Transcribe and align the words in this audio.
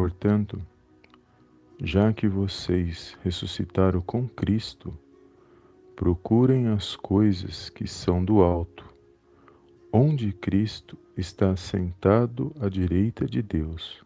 Portanto, 0.00 0.58
já 1.78 2.10
que 2.10 2.26
vocês 2.26 3.18
ressuscitaram 3.22 4.00
com 4.00 4.26
Cristo, 4.26 4.98
procurem 5.94 6.68
as 6.68 6.96
coisas 6.96 7.68
que 7.68 7.86
são 7.86 8.24
do 8.24 8.40
alto, 8.40 8.82
onde 9.92 10.32
Cristo 10.32 10.96
está 11.18 11.54
sentado 11.54 12.50
à 12.58 12.70
direita 12.70 13.26
de 13.26 13.42
Deus. 13.42 14.02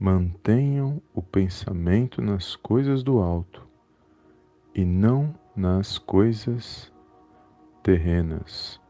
Mantenham 0.00 1.00
o 1.14 1.22
pensamento 1.22 2.20
nas 2.20 2.56
coisas 2.56 3.04
do 3.04 3.20
alto 3.20 3.64
e 4.74 4.84
não 4.84 5.32
nas 5.54 5.96
coisas 5.96 6.92
terrenas. 7.84 8.80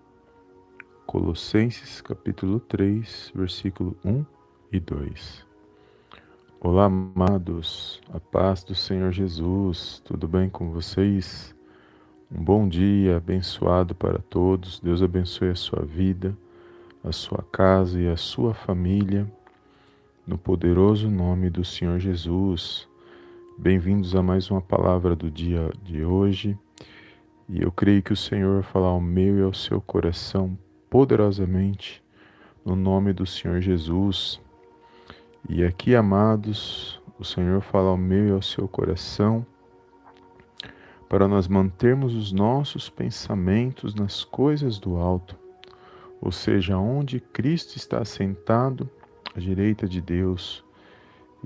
Colossenses 1.07 2.01
capítulo 2.01 2.61
3, 2.61 3.31
versículo 3.35 3.95
1 4.03 4.25
e 4.73 4.81
2. 4.81 5.48
Olá, 6.61 6.87
amados, 6.87 8.01
a 8.13 8.19
paz 8.19 8.65
do 8.65 8.75
Senhor 8.75 9.13
Jesus, 9.13 10.03
tudo 10.05 10.27
bem 10.27 10.51
com 10.51 10.73
vocês? 10.73 11.55
Um 12.29 12.43
bom 12.43 12.69
dia 12.69 13.19
abençoado 13.19 13.95
para 13.95 14.19
todos. 14.19 14.81
Deus 14.81 15.01
abençoe 15.01 15.51
a 15.51 15.55
sua 15.55 15.85
vida, 15.85 16.37
a 17.05 17.13
sua 17.13 17.45
casa 17.53 18.01
e 18.01 18.09
a 18.09 18.17
sua 18.17 18.55
família, 18.55 19.31
no 20.27 20.37
poderoso 20.37 21.09
nome 21.09 21.49
do 21.49 21.65
Senhor 21.65 22.01
Jesus. 22.01 22.89
Bem-vindos 23.57 24.17
a 24.17 24.23
mais 24.23 24.51
uma 24.51 24.61
palavra 24.61 25.15
do 25.15 25.31
dia 25.31 25.71
de 25.85 26.05
hoje. 26.05 26.59
E 27.49 27.63
eu 27.63 27.71
creio 27.71 28.03
que 28.03 28.13
o 28.13 28.17
Senhor 28.17 28.65
falar 28.65 28.89
ao 28.89 29.01
meu 29.01 29.39
e 29.39 29.43
ao 29.43 29.55
seu 29.55 29.81
coração 29.81 30.59
poderosamente 30.91 32.03
no 32.65 32.75
nome 32.75 33.13
do 33.13 33.25
Senhor 33.25 33.61
Jesus. 33.61 34.41
E 35.47 35.63
aqui, 35.65 35.95
amados, 35.95 37.01
o 37.19 37.25
Senhor 37.25 37.61
fala 37.61 37.91
ao 37.91 37.97
meu 37.97 38.29
e 38.29 38.31
ao 38.31 38.43
seu 38.43 38.67
coração 38.67 39.45
para 41.09 41.27
nós 41.27 41.49
mantermos 41.49 42.15
os 42.15 42.33
nossos 42.33 42.91
pensamentos 42.91 43.95
nas 43.95 44.25
coisas 44.25 44.79
do 44.79 44.97
alto, 44.97 45.37
ou 46.21 46.31
seja, 46.31 46.77
onde 46.77 47.19
Cristo 47.19 47.77
está 47.77 48.05
sentado 48.05 48.89
à 49.35 49.41
direita 49.41 49.89
de 49.89 50.01
Deus. 50.01 50.63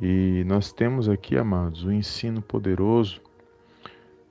E 0.01 0.43
nós 0.47 0.73
temos 0.73 1.09
aqui, 1.09 1.37
amados, 1.37 1.85
um 1.85 1.93
ensino 1.93 2.43
poderoso, 2.43 3.21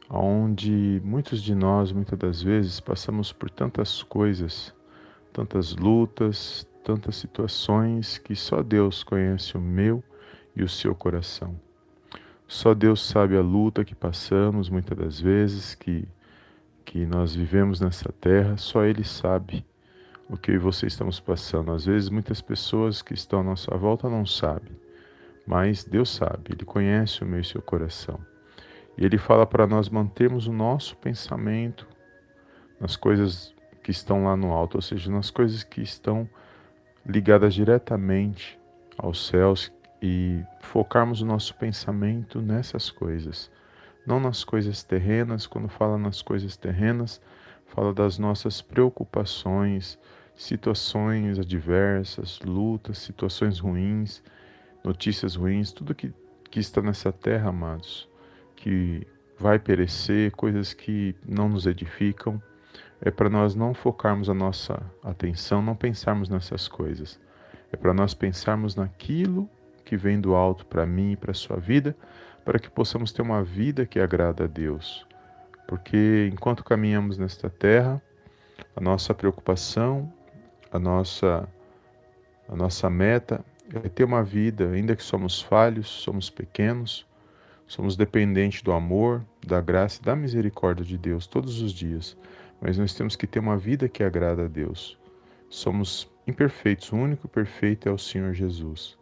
onde 0.09 1.01
muitos 1.05 1.41
de 1.41 1.55
nós, 1.55 1.93
muitas 1.93 2.19
das 2.19 2.41
vezes, 2.43 2.79
passamos 2.79 3.31
por 3.31 3.49
tantas 3.49 4.03
coisas, 4.03 4.73
tantas 5.31 5.75
lutas, 5.75 6.67
tantas 6.83 7.15
situações 7.15 8.17
que 8.17 8.35
só 8.35 8.61
Deus 8.61 9.03
conhece 9.03 9.57
o 9.57 9.61
meu 9.61 10.03
e 10.55 10.63
o 10.63 10.69
seu 10.69 10.93
coração. 10.93 11.59
Só 12.47 12.73
Deus 12.73 13.01
sabe 13.07 13.37
a 13.37 13.41
luta 13.41 13.85
que 13.85 13.95
passamos 13.95 14.69
muitas 14.69 14.97
das 14.97 15.19
vezes, 15.19 15.73
que, 15.73 16.07
que 16.83 17.05
nós 17.05 17.33
vivemos 17.33 17.79
nessa 17.79 18.11
terra, 18.11 18.57
só 18.57 18.83
Ele 18.83 19.03
sabe 19.03 19.65
o 20.27 20.35
que 20.35 20.51
eu 20.51 20.55
e 20.55 20.57
você 20.57 20.85
estamos 20.85 21.19
passando. 21.19 21.71
Às 21.71 21.85
vezes, 21.85 22.09
muitas 22.09 22.41
pessoas 22.41 23.01
que 23.01 23.13
estão 23.13 23.39
à 23.39 23.43
nossa 23.43 23.75
volta 23.77 24.09
não 24.09 24.25
sabem, 24.25 24.75
mas 25.45 25.83
Deus 25.83 26.09
sabe, 26.09 26.51
Ele 26.51 26.65
conhece 26.65 27.23
o 27.23 27.25
meu 27.25 27.39
e 27.39 27.41
o 27.41 27.45
seu 27.45 27.61
coração. 27.61 28.19
E 28.97 29.05
Ele 29.05 29.17
fala 29.17 29.45
para 29.45 29.65
nós 29.65 29.87
mantermos 29.87 30.47
o 30.47 30.51
nosso 30.51 30.97
pensamento 30.97 31.87
nas 32.79 32.95
coisas 32.95 33.53
que 33.81 33.91
estão 33.91 34.25
lá 34.25 34.35
no 34.35 34.51
alto, 34.51 34.75
ou 34.75 34.81
seja, 34.81 35.11
nas 35.11 35.29
coisas 35.29 35.63
que 35.63 35.81
estão 35.81 36.29
ligadas 37.05 37.53
diretamente 37.53 38.59
aos 38.97 39.27
céus 39.27 39.71
e 40.01 40.43
focarmos 40.61 41.21
o 41.21 41.25
nosso 41.25 41.55
pensamento 41.55 42.41
nessas 42.41 42.89
coisas, 42.89 43.51
não 44.05 44.19
nas 44.19 44.43
coisas 44.43 44.83
terrenas. 44.83 45.45
Quando 45.45 45.69
fala 45.69 45.97
nas 45.97 46.21
coisas 46.21 46.57
terrenas, 46.57 47.21
fala 47.67 47.93
das 47.93 48.17
nossas 48.17 48.61
preocupações, 48.61 49.97
situações 50.35 51.37
adversas, 51.37 52.39
lutas, 52.43 52.97
situações 52.97 53.59
ruins, 53.59 54.23
notícias 54.83 55.35
ruins, 55.35 55.71
tudo 55.71 55.93
que, 55.93 56.11
que 56.49 56.59
está 56.59 56.81
nessa 56.81 57.11
terra, 57.11 57.49
amados, 57.49 58.09
que 58.55 59.05
vai 59.37 59.59
perecer, 59.59 60.31
coisas 60.31 60.73
que 60.73 61.15
não 61.27 61.49
nos 61.49 61.65
edificam, 61.65 62.41
é 63.01 63.09
para 63.09 63.29
nós 63.29 63.55
não 63.55 63.73
focarmos 63.73 64.29
a 64.29 64.33
nossa 64.33 64.79
atenção, 65.03 65.61
não 65.61 65.75
pensarmos 65.75 66.29
nessas 66.29 66.67
coisas. 66.67 67.19
É 67.71 67.75
para 67.75 67.93
nós 67.93 68.13
pensarmos 68.13 68.75
naquilo 68.75 69.49
que 69.83 69.97
vem 69.97 70.21
do 70.21 70.35
alto 70.35 70.65
para 70.67 70.85
mim 70.85 71.13
e 71.13 71.17
para 71.17 71.31
a 71.31 71.33
sua 71.33 71.57
vida, 71.57 71.95
para 72.45 72.59
que 72.59 72.69
possamos 72.69 73.11
ter 73.11 73.23
uma 73.23 73.43
vida 73.43 73.87
que 73.87 73.99
agrada 73.99 74.43
a 74.43 74.47
Deus. 74.47 75.05
Porque 75.67 76.29
enquanto 76.31 76.63
caminhamos 76.63 77.17
nesta 77.17 77.49
terra, 77.49 77.99
a 78.75 78.81
nossa 78.81 79.13
preocupação, 79.13 80.11
a 80.71 80.77
nossa 80.77 81.49
a 82.47 82.55
nossa 82.55 82.89
meta 82.89 83.43
é 83.73 83.87
ter 83.87 84.03
uma 84.03 84.21
vida, 84.21 84.71
ainda 84.71 84.95
que 84.95 85.03
somos 85.03 85.41
falhos, 85.41 85.87
somos 85.87 86.29
pequenos, 86.29 87.07
somos 87.65 87.95
dependentes 87.95 88.61
do 88.61 88.73
amor, 88.73 89.23
da 89.47 89.61
graça 89.61 90.01
e 90.01 90.05
da 90.05 90.15
misericórdia 90.15 90.83
de 90.83 90.97
Deus 90.97 91.25
todos 91.25 91.61
os 91.61 91.71
dias 91.71 92.17
mas 92.61 92.77
nós 92.77 92.93
temos 92.93 93.15
que 93.15 93.25
ter 93.25 93.39
uma 93.39 93.57
vida 93.57 93.89
que 93.89 94.03
agrada 94.03 94.45
a 94.45 94.47
Deus. 94.47 94.97
Somos 95.49 96.09
imperfeitos, 96.27 96.91
o 96.91 96.95
único 96.95 97.27
perfeito 97.27 97.89
é 97.89 97.91
o 97.91 97.97
Senhor 97.97 98.33
Jesus. 98.33 98.97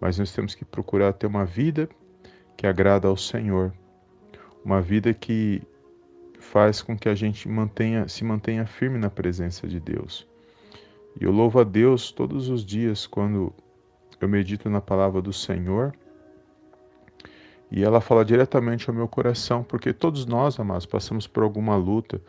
Mas 0.00 0.18
nós 0.18 0.32
temos 0.32 0.54
que 0.54 0.64
procurar 0.64 1.12
ter 1.12 1.26
uma 1.26 1.44
vida 1.44 1.88
que 2.56 2.66
agrada 2.66 3.08
ao 3.08 3.16
Senhor, 3.16 3.72
uma 4.64 4.80
vida 4.80 5.12
que 5.12 5.60
faz 6.38 6.80
com 6.80 6.96
que 6.96 7.08
a 7.08 7.14
gente 7.14 7.48
mantenha, 7.48 8.08
se 8.08 8.24
mantenha 8.24 8.64
firme 8.64 8.98
na 8.98 9.10
presença 9.10 9.66
de 9.66 9.80
Deus. 9.80 10.26
E 11.20 11.24
eu 11.24 11.32
louvo 11.32 11.60
a 11.60 11.64
Deus 11.64 12.12
todos 12.12 12.48
os 12.48 12.64
dias 12.64 13.06
quando 13.06 13.52
eu 14.20 14.28
medito 14.28 14.70
na 14.70 14.80
palavra 14.80 15.20
do 15.20 15.32
Senhor 15.32 15.92
e 17.74 17.82
ela 17.82 18.02
fala 18.02 18.22
diretamente 18.22 18.90
ao 18.90 18.94
meu 18.94 19.08
coração, 19.08 19.64
porque 19.64 19.94
todos 19.94 20.26
nós, 20.26 20.60
amados, 20.60 20.84
passamos 20.84 21.26
por 21.26 21.42
alguma 21.42 21.74
luta, 21.74 22.20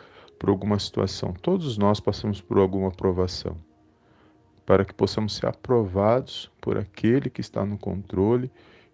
por 0.44 0.50
alguma 0.50 0.78
situação. 0.78 1.32
Todos 1.32 1.78
nós 1.78 2.02
passamos 2.02 2.42
por 2.42 2.58
alguma 2.58 2.92
provação. 2.92 3.56
Para 4.66 4.84
que 4.84 4.94
possamos 4.94 5.38
ser 5.38 5.46
aprovados 5.46 6.52
por 6.60 6.78
aquele 6.78 7.30
que 7.30 7.40
está 7.40 7.66
no 7.66 7.78
controle 7.78 8.52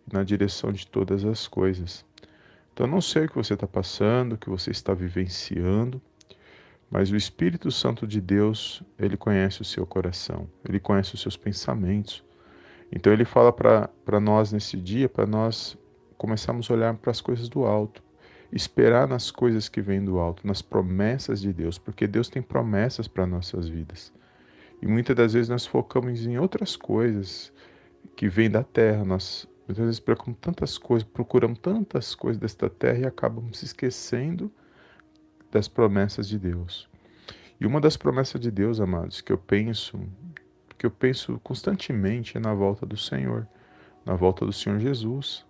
e 0.08 0.14
na 0.14 0.24
direção 0.24 0.72
de 0.72 0.86
todas 0.86 1.26
as 1.26 1.48
coisas. 1.48 2.06
Então, 2.72 2.86
não 2.86 3.02
sei 3.02 3.26
o 3.26 3.30
que 3.30 3.36
você 3.36 3.56
está 3.56 3.66
passando, 3.66 4.34
o 4.34 4.38
que 4.38 4.48
você 4.48 4.70
está 4.70 4.94
vivenciando, 4.94 6.00
mas 6.88 7.10
o 7.10 7.16
Espírito 7.16 7.72
Santo 7.72 8.06
de 8.06 8.22
Deus, 8.22 8.84
ele 9.00 9.18
conhece 9.18 9.64
o 9.64 9.66
seu 9.66 9.88
coração, 9.88 10.48
ele 10.64 10.80
conhece 10.80 11.16
os 11.16 11.22
seus 11.22 11.36
pensamentos. 11.36 12.24
Então, 12.92 13.12
ele 13.12 13.26
fala 13.26 13.52
para 13.52 14.20
nós 14.20 14.52
nesse 14.52 14.78
dia, 14.78 15.10
para 15.10 15.26
nós 15.26 15.76
começarmos 16.16 16.70
a 16.70 16.76
olhar 16.76 16.94
para 16.94 17.10
as 17.10 17.20
coisas 17.22 17.50
do 17.50 17.66
alto 17.66 18.08
esperar 18.52 19.08
nas 19.08 19.30
coisas 19.30 19.70
que 19.70 19.82
vêm 19.82 20.04
do 20.04 20.20
alto, 20.20 20.46
nas 20.46 20.62
promessas 20.62 21.42
de 21.42 21.54
Deus, 21.54 21.78
porque 21.78 22.08
Deus 22.08 22.30
tem 22.30 22.42
promessas 22.42 23.08
para 23.08 23.28
nossas 23.28 23.68
vidas. 23.68 24.12
E 24.82 24.88
muitas 24.88 25.16
das 25.16 25.34
vezes 25.34 25.50
nós 25.50 25.66
focamos 25.66 26.26
em 26.26 26.38
outras 26.38 26.76
coisas 26.76 27.52
que 28.16 28.28
vêm 28.28 28.50
da 28.50 28.64
terra. 28.64 29.04
Nós 29.04 29.48
muitas 29.68 29.86
vezes 29.86 30.00
preocupamos 30.00 30.40
tantas 30.40 30.78
coisas, 30.78 31.08
procuramos 31.08 31.60
tantas 31.60 32.16
coisas 32.16 32.40
desta 32.40 32.70
terra 32.70 33.00
e 33.00 33.06
acabamos 33.06 33.60
se 33.60 33.66
esquecendo 33.66 34.52
das 35.52 35.68
promessas 35.68 36.28
de 36.28 36.40
Deus. 36.40 36.90
E 37.60 37.66
uma 37.66 37.82
das 37.82 37.98
promessas 37.98 38.40
de 38.40 38.50
Deus, 38.50 38.80
amados, 38.80 39.20
que 39.20 39.34
eu 39.34 39.38
penso, 39.38 40.00
que 40.78 40.86
eu 40.86 40.92
penso 40.92 41.40
constantemente 41.44 42.38
é 42.38 42.40
na 42.40 42.54
volta 42.54 42.86
do 42.86 42.96
Senhor, 42.96 43.46
na 44.06 44.16
volta 44.16 44.46
do 44.46 44.54
Senhor 44.54 44.80
Jesus. 44.80 45.46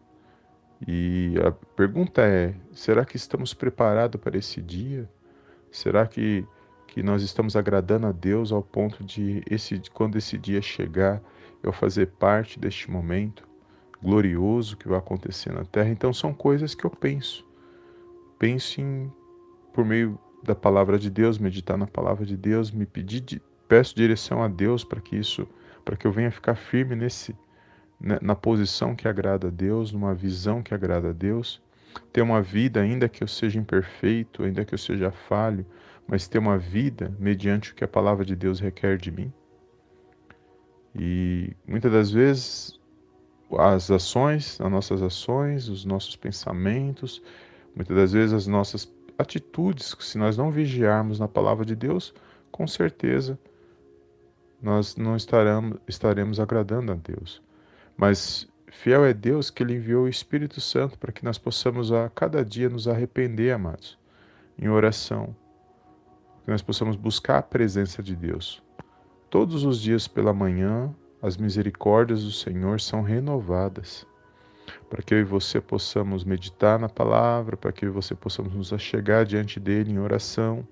E 0.87 1.33
a 1.45 1.51
pergunta 1.51 2.21
é: 2.21 2.55
será 2.71 3.03
que 3.03 3.17
estamos 3.17 3.53
preparados 3.53 4.19
para 4.21 4.37
esse 4.37 4.61
dia? 4.61 5.09
Será 5.71 6.07
que, 6.07 6.45
que 6.87 7.03
nós 7.03 7.21
estamos 7.21 7.55
agradando 7.55 8.07
a 8.07 8.11
Deus 8.11 8.51
ao 8.51 8.63
ponto 8.63 9.03
de, 9.03 9.43
esse, 9.49 9.81
quando 9.93 10.17
esse 10.17 10.37
dia 10.37 10.61
chegar, 10.61 11.21
eu 11.61 11.71
fazer 11.71 12.07
parte 12.07 12.59
deste 12.59 12.89
momento 12.89 13.47
glorioso 14.01 14.77
que 14.77 14.87
vai 14.87 14.97
acontecer 14.97 15.53
na 15.53 15.65
terra? 15.65 15.89
Então, 15.89 16.13
são 16.13 16.33
coisas 16.33 16.73
que 16.73 16.85
eu 16.85 16.89
penso. 16.89 17.45
Penso 18.39 18.79
em, 18.81 19.11
por 19.73 19.85
meio 19.85 20.17
da 20.41 20.55
palavra 20.55 20.97
de 20.97 21.09
Deus, 21.09 21.37
meditar 21.37 21.77
na 21.77 21.87
palavra 21.87 22.25
de 22.25 22.37
Deus, 22.37 22.71
me 22.71 22.85
pedir, 22.85 23.41
peço 23.67 23.95
direção 23.95 24.41
a 24.41 24.47
Deus 24.47 24.83
para 24.83 25.01
que 25.01 25.17
isso, 25.17 25.45
para 25.83 25.97
que 25.97 26.07
eu 26.07 26.11
venha 26.11 26.31
ficar 26.31 26.55
firme 26.55 26.95
nesse 26.95 27.35
na 27.99 28.35
posição 28.35 28.95
que 28.95 29.07
agrada 29.07 29.47
a 29.47 29.51
Deus, 29.51 29.91
numa 29.91 30.13
visão 30.13 30.63
que 30.63 30.73
agrada 30.73 31.09
a 31.09 31.13
Deus, 31.13 31.61
ter 32.13 32.21
uma 32.21 32.41
vida, 32.41 32.79
ainda 32.79 33.09
que 33.09 33.23
eu 33.23 33.27
seja 33.27 33.59
imperfeito, 33.59 34.43
ainda 34.43 34.63
que 34.63 34.73
eu 34.73 34.77
seja 34.77 35.11
falho, 35.11 35.65
mas 36.07 36.27
ter 36.27 36.39
uma 36.39 36.57
vida 36.57 37.13
mediante 37.19 37.71
o 37.71 37.75
que 37.75 37.83
a 37.83 37.87
palavra 37.87 38.23
de 38.23 38.35
Deus 38.35 38.59
requer 38.59 38.97
de 38.97 39.11
mim. 39.11 39.31
E 40.95 41.53
muitas 41.67 41.91
das 41.91 42.11
vezes 42.11 42.79
as 43.57 43.89
ações, 43.91 44.59
as 44.61 44.71
nossas 44.71 45.01
ações, 45.01 45.67
os 45.67 45.85
nossos 45.85 46.15
pensamentos, 46.15 47.21
muitas 47.75 47.95
das 47.95 48.13
vezes 48.13 48.33
as 48.33 48.47
nossas 48.47 48.91
atitudes, 49.17 49.95
se 49.99 50.17
nós 50.17 50.37
não 50.37 50.51
vigiarmos 50.51 51.19
na 51.19 51.27
palavra 51.27 51.65
de 51.65 51.75
Deus, 51.75 52.13
com 52.51 52.65
certeza 52.65 53.37
nós 54.61 54.95
não 54.95 55.15
estaremos, 55.15 55.77
estaremos 55.87 56.39
agradando 56.39 56.91
a 56.91 56.95
Deus. 56.95 57.41
Mas 57.99 58.47
fiel 58.69 59.03
é 59.03 59.13
Deus 59.13 59.49
que 59.49 59.61
Ele 59.61 59.75
enviou 59.75 60.05
o 60.05 60.07
Espírito 60.07 60.61
Santo 60.61 60.97
para 60.97 61.11
que 61.11 61.25
nós 61.25 61.37
possamos 61.37 61.91
a 61.91 62.09
cada 62.09 62.45
dia 62.45 62.69
nos 62.69 62.87
arrepender, 62.87 63.51
amados, 63.51 63.99
em 64.57 64.69
oração, 64.69 65.35
que 66.45 66.49
nós 66.49 66.61
possamos 66.61 66.95
buscar 66.95 67.39
a 67.39 67.43
presença 67.43 68.01
de 68.01 68.15
Deus. 68.15 68.63
Todos 69.29 69.65
os 69.65 69.81
dias 69.81 70.07
pela 70.07 70.31
manhã, 70.31 70.95
as 71.21 71.35
misericórdias 71.35 72.23
do 72.23 72.31
Senhor 72.31 72.79
são 72.79 73.01
renovadas 73.01 74.07
para 74.89 75.01
que 75.01 75.13
eu 75.13 75.19
e 75.19 75.23
você 75.25 75.59
possamos 75.59 76.23
meditar 76.23 76.79
na 76.79 76.87
palavra, 76.87 77.57
para 77.57 77.73
que 77.73 77.83
eu 77.83 77.89
e 77.89 77.91
você 77.91 78.15
possamos 78.15 78.55
nos 78.55 78.71
achegar 78.71 79.25
diante 79.25 79.59
dele 79.59 79.91
em 79.91 79.99
oração, 79.99 80.65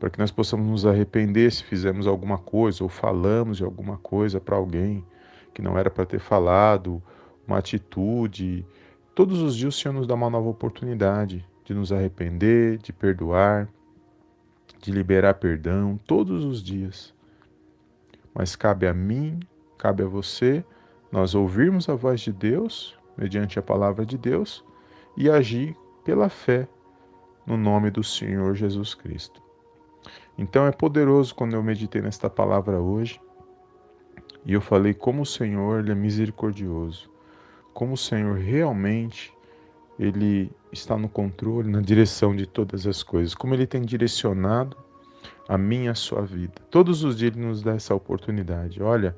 para 0.00 0.10
que 0.10 0.18
nós 0.18 0.32
possamos 0.32 0.66
nos 0.66 0.84
arrepender 0.84 1.52
se 1.52 1.62
fizemos 1.62 2.08
alguma 2.08 2.36
coisa 2.36 2.82
ou 2.82 2.88
falamos 2.88 3.58
de 3.58 3.64
alguma 3.64 3.96
coisa 3.96 4.40
para 4.40 4.56
alguém 4.56 5.06
que 5.52 5.62
não 5.62 5.78
era 5.78 5.90
para 5.90 6.06
ter 6.06 6.20
falado, 6.20 7.02
uma 7.46 7.58
atitude. 7.58 8.64
Todos 9.14 9.40
os 9.40 9.56
dias 9.56 9.74
o 9.74 9.78
Senhor 9.78 9.94
nos 9.94 10.06
dá 10.06 10.14
uma 10.14 10.30
nova 10.30 10.48
oportunidade 10.48 11.44
de 11.64 11.74
nos 11.74 11.92
arrepender, 11.92 12.78
de 12.78 12.92
perdoar, 12.92 13.68
de 14.80 14.90
liberar 14.90 15.34
perdão, 15.34 15.98
todos 16.06 16.44
os 16.44 16.62
dias. 16.62 17.14
Mas 18.34 18.54
cabe 18.54 18.86
a 18.86 18.94
mim, 18.94 19.40
cabe 19.76 20.02
a 20.02 20.06
você 20.06 20.64
nós 21.10 21.34
ouvirmos 21.34 21.88
a 21.88 21.94
voz 21.94 22.20
de 22.20 22.32
Deus, 22.32 22.96
mediante 23.16 23.58
a 23.58 23.62
palavra 23.62 24.04
de 24.04 24.18
Deus, 24.18 24.64
e 25.16 25.28
agir 25.30 25.74
pela 26.04 26.28
fé 26.28 26.68
no 27.46 27.56
nome 27.56 27.90
do 27.90 28.04
Senhor 28.04 28.54
Jesus 28.54 28.94
Cristo. 28.94 29.42
Então 30.36 30.66
é 30.66 30.70
poderoso 30.70 31.34
quando 31.34 31.54
eu 31.54 31.62
meditei 31.62 32.02
nesta 32.02 32.30
palavra 32.30 32.78
hoje 32.78 33.20
e 34.44 34.52
eu 34.52 34.60
falei 34.60 34.94
como 34.94 35.22
o 35.22 35.26
Senhor 35.26 35.80
ele 35.80 35.92
é 35.92 35.94
misericordioso, 35.94 37.10
como 37.74 37.94
o 37.94 37.96
Senhor 37.96 38.36
realmente 38.36 39.32
ele 39.98 40.50
está 40.72 40.96
no 40.96 41.08
controle, 41.08 41.70
na 41.70 41.80
direção 41.80 42.34
de 42.34 42.46
todas 42.46 42.86
as 42.86 43.02
coisas, 43.02 43.34
como 43.34 43.54
ele 43.54 43.66
tem 43.66 43.82
direcionado 43.82 44.76
a 45.48 45.56
minha 45.58 45.86
e 45.86 45.88
a 45.88 45.94
sua 45.94 46.22
vida. 46.22 46.54
Todos 46.70 47.02
os 47.02 47.16
dias 47.16 47.34
ele 47.34 47.44
nos 47.44 47.62
dá 47.62 47.74
essa 47.74 47.94
oportunidade. 47.94 48.82
Olha, 48.82 49.16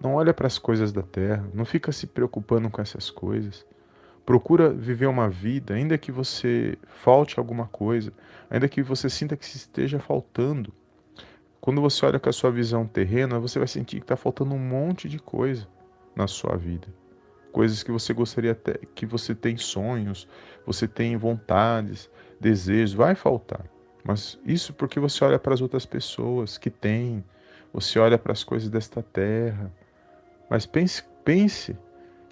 não 0.00 0.14
olha 0.14 0.32
para 0.32 0.46
as 0.46 0.58
coisas 0.58 0.92
da 0.92 1.02
terra, 1.02 1.44
não 1.52 1.64
fica 1.64 1.90
se 1.90 2.06
preocupando 2.06 2.70
com 2.70 2.80
essas 2.80 3.10
coisas. 3.10 3.66
Procura 4.24 4.70
viver 4.70 5.06
uma 5.06 5.28
vida, 5.28 5.74
ainda 5.74 5.98
que 5.98 6.12
você 6.12 6.78
falte 6.86 7.38
alguma 7.38 7.66
coisa, 7.66 8.12
ainda 8.48 8.68
que 8.68 8.82
você 8.82 9.10
sinta 9.10 9.36
que 9.36 9.44
se 9.44 9.56
esteja 9.56 9.98
faltando. 9.98 10.72
Quando 11.60 11.80
você 11.82 12.06
olha 12.06 12.18
com 12.18 12.28
a 12.28 12.32
sua 12.32 12.50
visão 12.50 12.86
terrena, 12.86 13.38
você 13.38 13.58
vai 13.58 13.68
sentir 13.68 13.98
que 13.98 14.04
está 14.04 14.16
faltando 14.16 14.54
um 14.54 14.58
monte 14.58 15.08
de 15.08 15.18
coisa 15.18 15.68
na 16.16 16.26
sua 16.26 16.56
vida. 16.56 16.88
Coisas 17.52 17.82
que 17.82 17.92
você 17.92 18.14
gostaria 18.14 18.52
até, 18.52 18.78
que 18.94 19.04
você 19.04 19.34
tem 19.34 19.56
sonhos, 19.56 20.26
você 20.64 20.88
tem 20.88 21.16
vontades, 21.16 22.08
desejos, 22.40 22.94
vai 22.94 23.14
faltar. 23.14 23.64
Mas 24.02 24.38
isso 24.44 24.72
porque 24.72 24.98
você 24.98 25.22
olha 25.22 25.38
para 25.38 25.52
as 25.52 25.60
outras 25.60 25.84
pessoas 25.84 26.56
que 26.56 26.70
têm, 26.70 27.22
você 27.72 27.98
olha 27.98 28.16
para 28.16 28.32
as 28.32 28.42
coisas 28.42 28.70
desta 28.70 29.02
terra, 29.02 29.70
mas 30.48 30.64
pense, 30.64 31.04
pense 31.24 31.76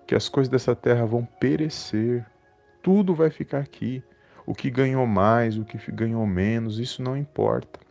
que 0.06 0.14
as 0.14 0.28
coisas 0.28 0.50
dessa 0.50 0.74
terra 0.74 1.04
vão 1.04 1.24
perecer, 1.38 2.24
tudo 2.82 3.14
vai 3.14 3.28
ficar 3.28 3.58
aqui. 3.58 4.02
O 4.46 4.54
que 4.54 4.70
ganhou 4.70 5.06
mais, 5.06 5.58
o 5.58 5.64
que 5.64 5.92
ganhou 5.92 6.26
menos, 6.26 6.78
isso 6.78 7.02
não 7.02 7.14
importa. 7.14 7.87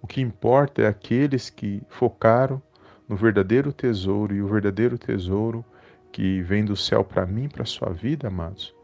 O 0.00 0.06
que 0.06 0.20
importa 0.20 0.82
é 0.82 0.86
aqueles 0.86 1.50
que 1.50 1.82
focaram 1.88 2.62
no 3.08 3.16
verdadeiro 3.16 3.72
tesouro 3.72 4.34
e 4.34 4.42
o 4.42 4.48
verdadeiro 4.48 4.98
tesouro 4.98 5.64
que 6.12 6.42
vem 6.42 6.64
do 6.64 6.76
céu 6.76 7.04
para 7.04 7.26
mim, 7.26 7.48
para 7.48 7.62
a 7.62 7.66
sua 7.66 7.90
vida, 7.90 8.28
amados, 8.28 8.74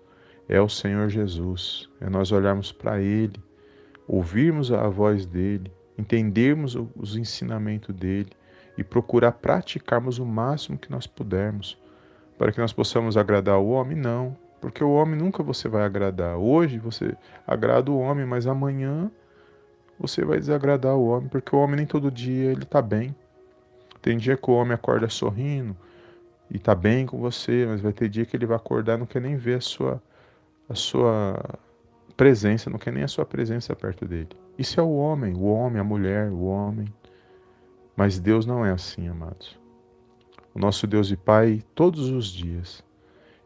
é 0.49 0.61
o 0.61 0.69
Senhor 0.69 1.09
Jesus. 1.09 1.89
É 2.01 2.09
nós 2.09 2.33
olharmos 2.33 2.73
para 2.73 3.01
Ele, 3.01 3.43
ouvirmos 4.07 4.73
a 4.73 4.89
voz 4.89 5.25
dele, 5.27 5.73
entendermos 5.97 6.77
os 6.97 7.17
ensinamentos 7.17 7.95
dele 7.95 8.31
e 8.77 8.83
procurar 8.83 9.33
praticarmos 9.33 10.19
o 10.19 10.27
máximo 10.27 10.79
que 10.79 10.91
nós 10.91 11.07
pudermos, 11.07 11.79
para 12.37 12.51
que 12.51 12.61
nós 12.61 12.73
possamos 12.73 13.17
agradar 13.17 13.59
o 13.59 13.69
homem? 13.69 13.97
Não, 13.97 14.37
porque 14.61 14.83
o 14.83 14.93
homem 14.93 15.17
nunca 15.17 15.43
você 15.43 15.69
vai 15.69 15.85
agradar. 15.85 16.37
Hoje 16.37 16.79
você 16.79 17.17
agrada 17.47 17.91
o 17.91 17.99
homem, 17.99 18.27
mas 18.27 18.47
amanhã 18.47 19.11
você 19.99 20.25
vai 20.25 20.39
desagradar 20.39 20.97
o 20.97 21.07
homem, 21.09 21.29
porque 21.29 21.55
o 21.55 21.59
homem 21.59 21.77
nem 21.77 21.87
todo 21.87 22.11
dia 22.11 22.51
ele 22.51 22.65
está 22.65 22.83
bem. 22.83 23.15
Tem 24.03 24.19
dia 24.19 24.37
que 24.37 24.51
o 24.51 24.55
homem 24.55 24.75
acorda 24.75 25.09
sorrindo 25.09 25.77
e 26.51 26.57
está 26.57 26.75
bem 26.75 27.07
com 27.07 27.19
você, 27.19 27.65
mas 27.67 27.81
vai 27.81 27.93
ter 27.93 28.09
dia 28.09 28.27
que 28.27 28.37
ele 28.37 28.47
vai 28.47 28.57
acordar 28.57 28.97
e 28.97 28.99
não 28.99 29.07
quer 29.07 29.21
nem 29.21 29.37
ver 29.37 29.59
a 29.59 29.61
sua, 29.61 30.03
a 30.69 30.75
sua 30.75 31.59
presença, 32.17 32.69
não 32.69 32.79
quer 32.79 32.93
nem 32.93 33.03
a 33.03 33.09
sua 33.09 33.25
presença 33.25 33.75
perto 33.75 34.05
dele. 34.05 34.29
Isso 34.59 34.79
é 34.79 34.83
o 34.83 34.95
homem, 34.95 35.35
o 35.35 35.45
homem, 35.45 35.81
a 35.81 35.85
mulher, 35.85 36.31
o 36.31 36.45
homem. 36.45 36.87
Mas 37.97 38.19
Deus 38.19 38.45
não 38.45 38.65
é 38.65 38.71
assim, 38.71 39.09
amados. 39.09 39.59
O 40.55 40.59
nosso 40.59 40.87
Deus 40.87 41.11
e 41.11 41.17
Pai, 41.17 41.63
todos 41.75 42.11
os 42.11 42.27
dias, 42.27 42.85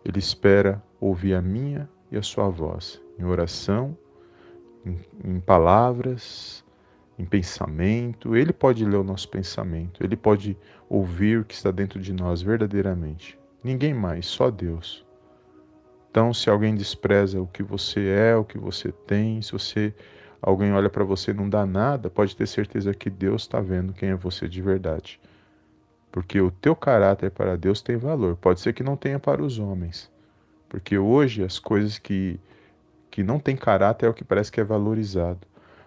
Ele 0.05 0.19
espera 0.19 0.83
ouvir 1.01 1.35
a 1.35 1.41
minha 1.41 1.89
e 2.11 2.17
a 2.17 2.23
sua 2.23 2.49
voz, 2.49 3.01
em 3.19 3.25
oração, 3.25 3.97
em, 4.89 5.35
em 5.37 5.41
palavras, 5.41 6.65
em 7.19 7.25
pensamento. 7.25 8.37
Ele 8.37 8.53
pode 8.53 8.85
ler 8.85 8.97
o 8.97 9.05
nosso 9.05 9.29
pensamento, 9.29 10.03
Ele 10.03 10.17
pode 10.17 10.57
ouvir 10.89 11.41
o 11.41 11.45
que 11.45 11.55
está 11.55 11.71
dentro 11.71 12.01
de 12.01 12.13
nós 12.13 12.41
verdadeiramente. 12.41 13.39
Ninguém 13.63 13.93
mais, 13.93 14.27
só 14.27 14.51
Deus. 14.51 15.05
Então, 16.11 16.33
se 16.33 16.49
alguém 16.49 16.75
despreza 16.75 17.41
o 17.41 17.47
que 17.47 17.63
você 17.63 18.09
é, 18.09 18.37
o 18.37 18.45
que 18.45 18.59
você 18.59 18.91
tem, 18.91 19.43
se 19.43 19.53
você 19.53 19.95
alguém 20.41 20.73
olha 20.73 20.89
para 20.89 21.05
você 21.05 21.33
e 21.33 21.35
não 21.35 21.49
dá 21.49 21.67
nada, 21.67 22.09
pode 22.09 22.35
ter 22.35 22.47
certeza 22.47 22.95
que 22.95 23.11
Deus 23.11 23.43
está 23.43 23.61
vendo 23.61 23.93
quem 23.93 24.11
é 24.11 24.17
você 24.17 24.49
de 24.49 24.63
verdade. 24.63 25.21
Porque 26.11 26.41
o 26.41 26.51
teu 26.51 26.75
caráter 26.75 27.31
para 27.31 27.57
Deus 27.57 27.83
tem 27.83 27.97
valor. 27.97 28.37
Pode 28.37 28.61
ser 28.61 28.73
que 28.73 28.83
não 28.83 28.97
tenha 28.97 29.19
para 29.19 29.43
os 29.43 29.59
homens. 29.59 30.11
Porque 30.69 30.97
hoje 30.97 31.45
as 31.45 31.59
coisas 31.59 31.99
que, 31.99 32.41
que 33.19 33.25
não 33.25 33.41
têm 33.41 33.57
caráter 33.57 34.07
é 34.07 34.09
o 34.09 34.15
que 34.15 34.23
parece 34.23 34.53
que 34.53 34.61
é 34.61 34.65
valorizado. 34.65 35.41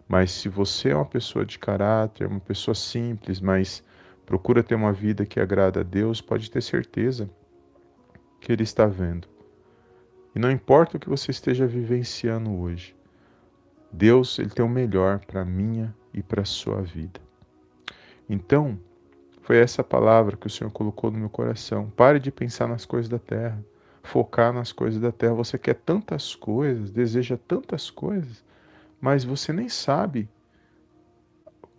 Mas 0.06 0.32
se 0.32 0.50
você 0.50 0.90
é 0.90 0.96
uma 0.96 1.06
pessoa 1.06 1.46
de 1.46 1.58
caráter, 1.58 2.28
uma 2.28 2.42
pessoa 2.42 2.76
simples, 2.76 3.40
mas 3.40 3.82
procura 4.26 4.62
ter 4.62 4.76
uma 4.76 4.92
vida 4.92 5.26
que 5.26 5.40
agrada 5.40 5.80
a 5.80 5.84
Deus, 5.84 6.20
pode 6.20 6.52
ter 6.52 6.62
certeza 6.62 7.30
que 8.42 8.52
Ele 8.52 8.64
está 8.64 8.86
vendo. 8.86 9.30
E 10.36 10.40
não 10.40 10.52
importa 10.52 10.98
o 10.98 11.00
que 11.00 11.08
você 11.08 11.32
esteja 11.32 11.66
vivenciando 11.66 12.52
hoje, 12.54 12.94
Deus 13.90 14.38
ele 14.38 14.50
tem 14.50 14.66
o 14.66 14.68
melhor 14.68 15.20
para 15.20 15.44
a 15.44 15.46
minha 15.46 15.96
e 16.14 16.22
para 16.22 16.42
a 16.42 16.46
sua 16.46 16.82
vida. 16.82 17.22
Então, 18.30 18.78
foi 19.42 19.58
essa 19.58 19.82
palavra 19.86 20.36
que 20.36 20.48
o 20.48 20.50
Senhor 20.50 20.70
colocou 20.70 21.10
no 21.10 21.18
meu 21.18 21.30
coração. 21.30 21.90
Pare 21.92 22.20
de 22.20 22.30
pensar 22.30 22.68
nas 22.68 22.86
coisas 22.86 23.08
da 23.08 23.20
terra, 23.20 23.64
focar 24.04 24.54
nas 24.54 24.72
coisas 24.72 25.00
da 25.00 25.12
terra. 25.12 25.34
Você 25.34 25.58
quer 25.58 25.76
tantas 25.76 26.36
coisas, 26.36 26.92
deseja 26.92 27.38
tantas 27.38 27.90
coisas, 27.90 28.44
mas 29.00 29.24
você 29.24 29.54
nem 29.54 29.70
sabe 29.70 30.30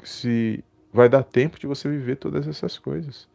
se 0.03 0.65
vai 0.93 1.09
dar 1.09 1.23
tempo 1.23 1.59
de 1.59 1.67
você 1.67 1.89
viver 1.89 2.17
todas 2.17 2.47
essas 2.47 2.79
coisas. 2.79 3.29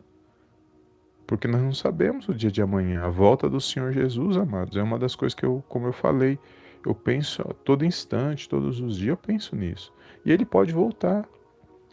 Porque 1.26 1.48
nós 1.48 1.62
não 1.62 1.74
sabemos 1.74 2.30
o 2.30 2.34
dia 2.34 2.52
de 2.52 2.62
amanhã. 2.62 3.04
A 3.04 3.10
volta 3.10 3.50
do 3.50 3.60
Senhor 3.60 3.92
Jesus, 3.92 4.38
amados, 4.38 4.78
é 4.78 4.84
uma 4.84 4.98
das 4.98 5.16
coisas 5.16 5.34
que 5.34 5.46
eu, 5.46 5.64
como 5.68 5.88
eu 5.88 5.94
falei, 5.94 6.40
eu 6.86 6.96
penso 6.96 7.42
a 7.42 7.54
todo 7.54 7.84
instante, 7.84 8.48
todos 8.48 8.80
os 8.80 8.96
dias, 8.96 9.10
eu 9.10 9.18
penso 9.18 9.56
nisso. 9.56 9.94
E 10.24 10.32
ele 10.32 10.46
pode 10.46 10.72
voltar 10.72 11.28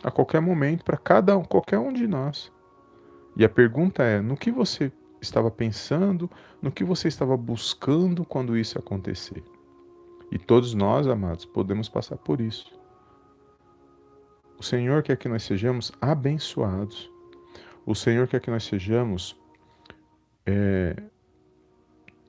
a 0.05 0.11
qualquer 0.11 0.41
momento 0.41 0.85
para 0.85 0.97
cada 0.97 1.37
um, 1.37 1.43
qualquer 1.43 1.79
um 1.79 1.93
de 1.93 2.07
nós. 2.07 2.53
E 3.37 3.45
a 3.45 3.49
pergunta 3.49 4.05
é: 4.05 4.21
no 4.21 4.37
que 4.37 4.53
você 4.53 4.93
estava 5.25 5.51
pensando, 5.51 6.31
no 6.63 6.71
que 6.71 6.85
você 6.85 7.09
estava 7.09 7.37
buscando 7.37 8.25
quando 8.25 8.57
isso 8.57 8.79
acontecer? 8.79 9.43
E 10.31 10.39
todos 10.39 10.75
nós, 10.75 11.07
amados, 11.07 11.45
podemos 11.45 11.89
passar 11.89 12.17
por 12.17 12.41
isso. 12.41 12.73
O 14.59 14.63
Senhor 14.63 15.03
quer 15.03 15.17
que 15.17 15.29
nós 15.29 15.43
sejamos 15.43 15.93
abençoados. 16.01 17.11
O 17.85 17.95
Senhor 17.95 18.27
quer 18.29 18.41
que 18.41 18.51
nós 18.51 18.65
sejamos 18.65 19.37
é, 20.47 20.97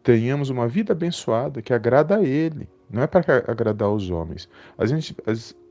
tenhamos 0.06 0.50
uma 0.52 0.68
vida 0.68 0.94
abençoada 0.94 1.62
que 1.62 1.74
agrada 1.74 2.18
a 2.18 2.24
Ele, 2.24 2.70
não 2.90 3.02
é 3.02 3.08
para 3.08 3.38
agradar 3.48 3.90
os 3.90 4.10
homens. 4.12 4.48
A 4.78 4.86
gente, 4.86 5.16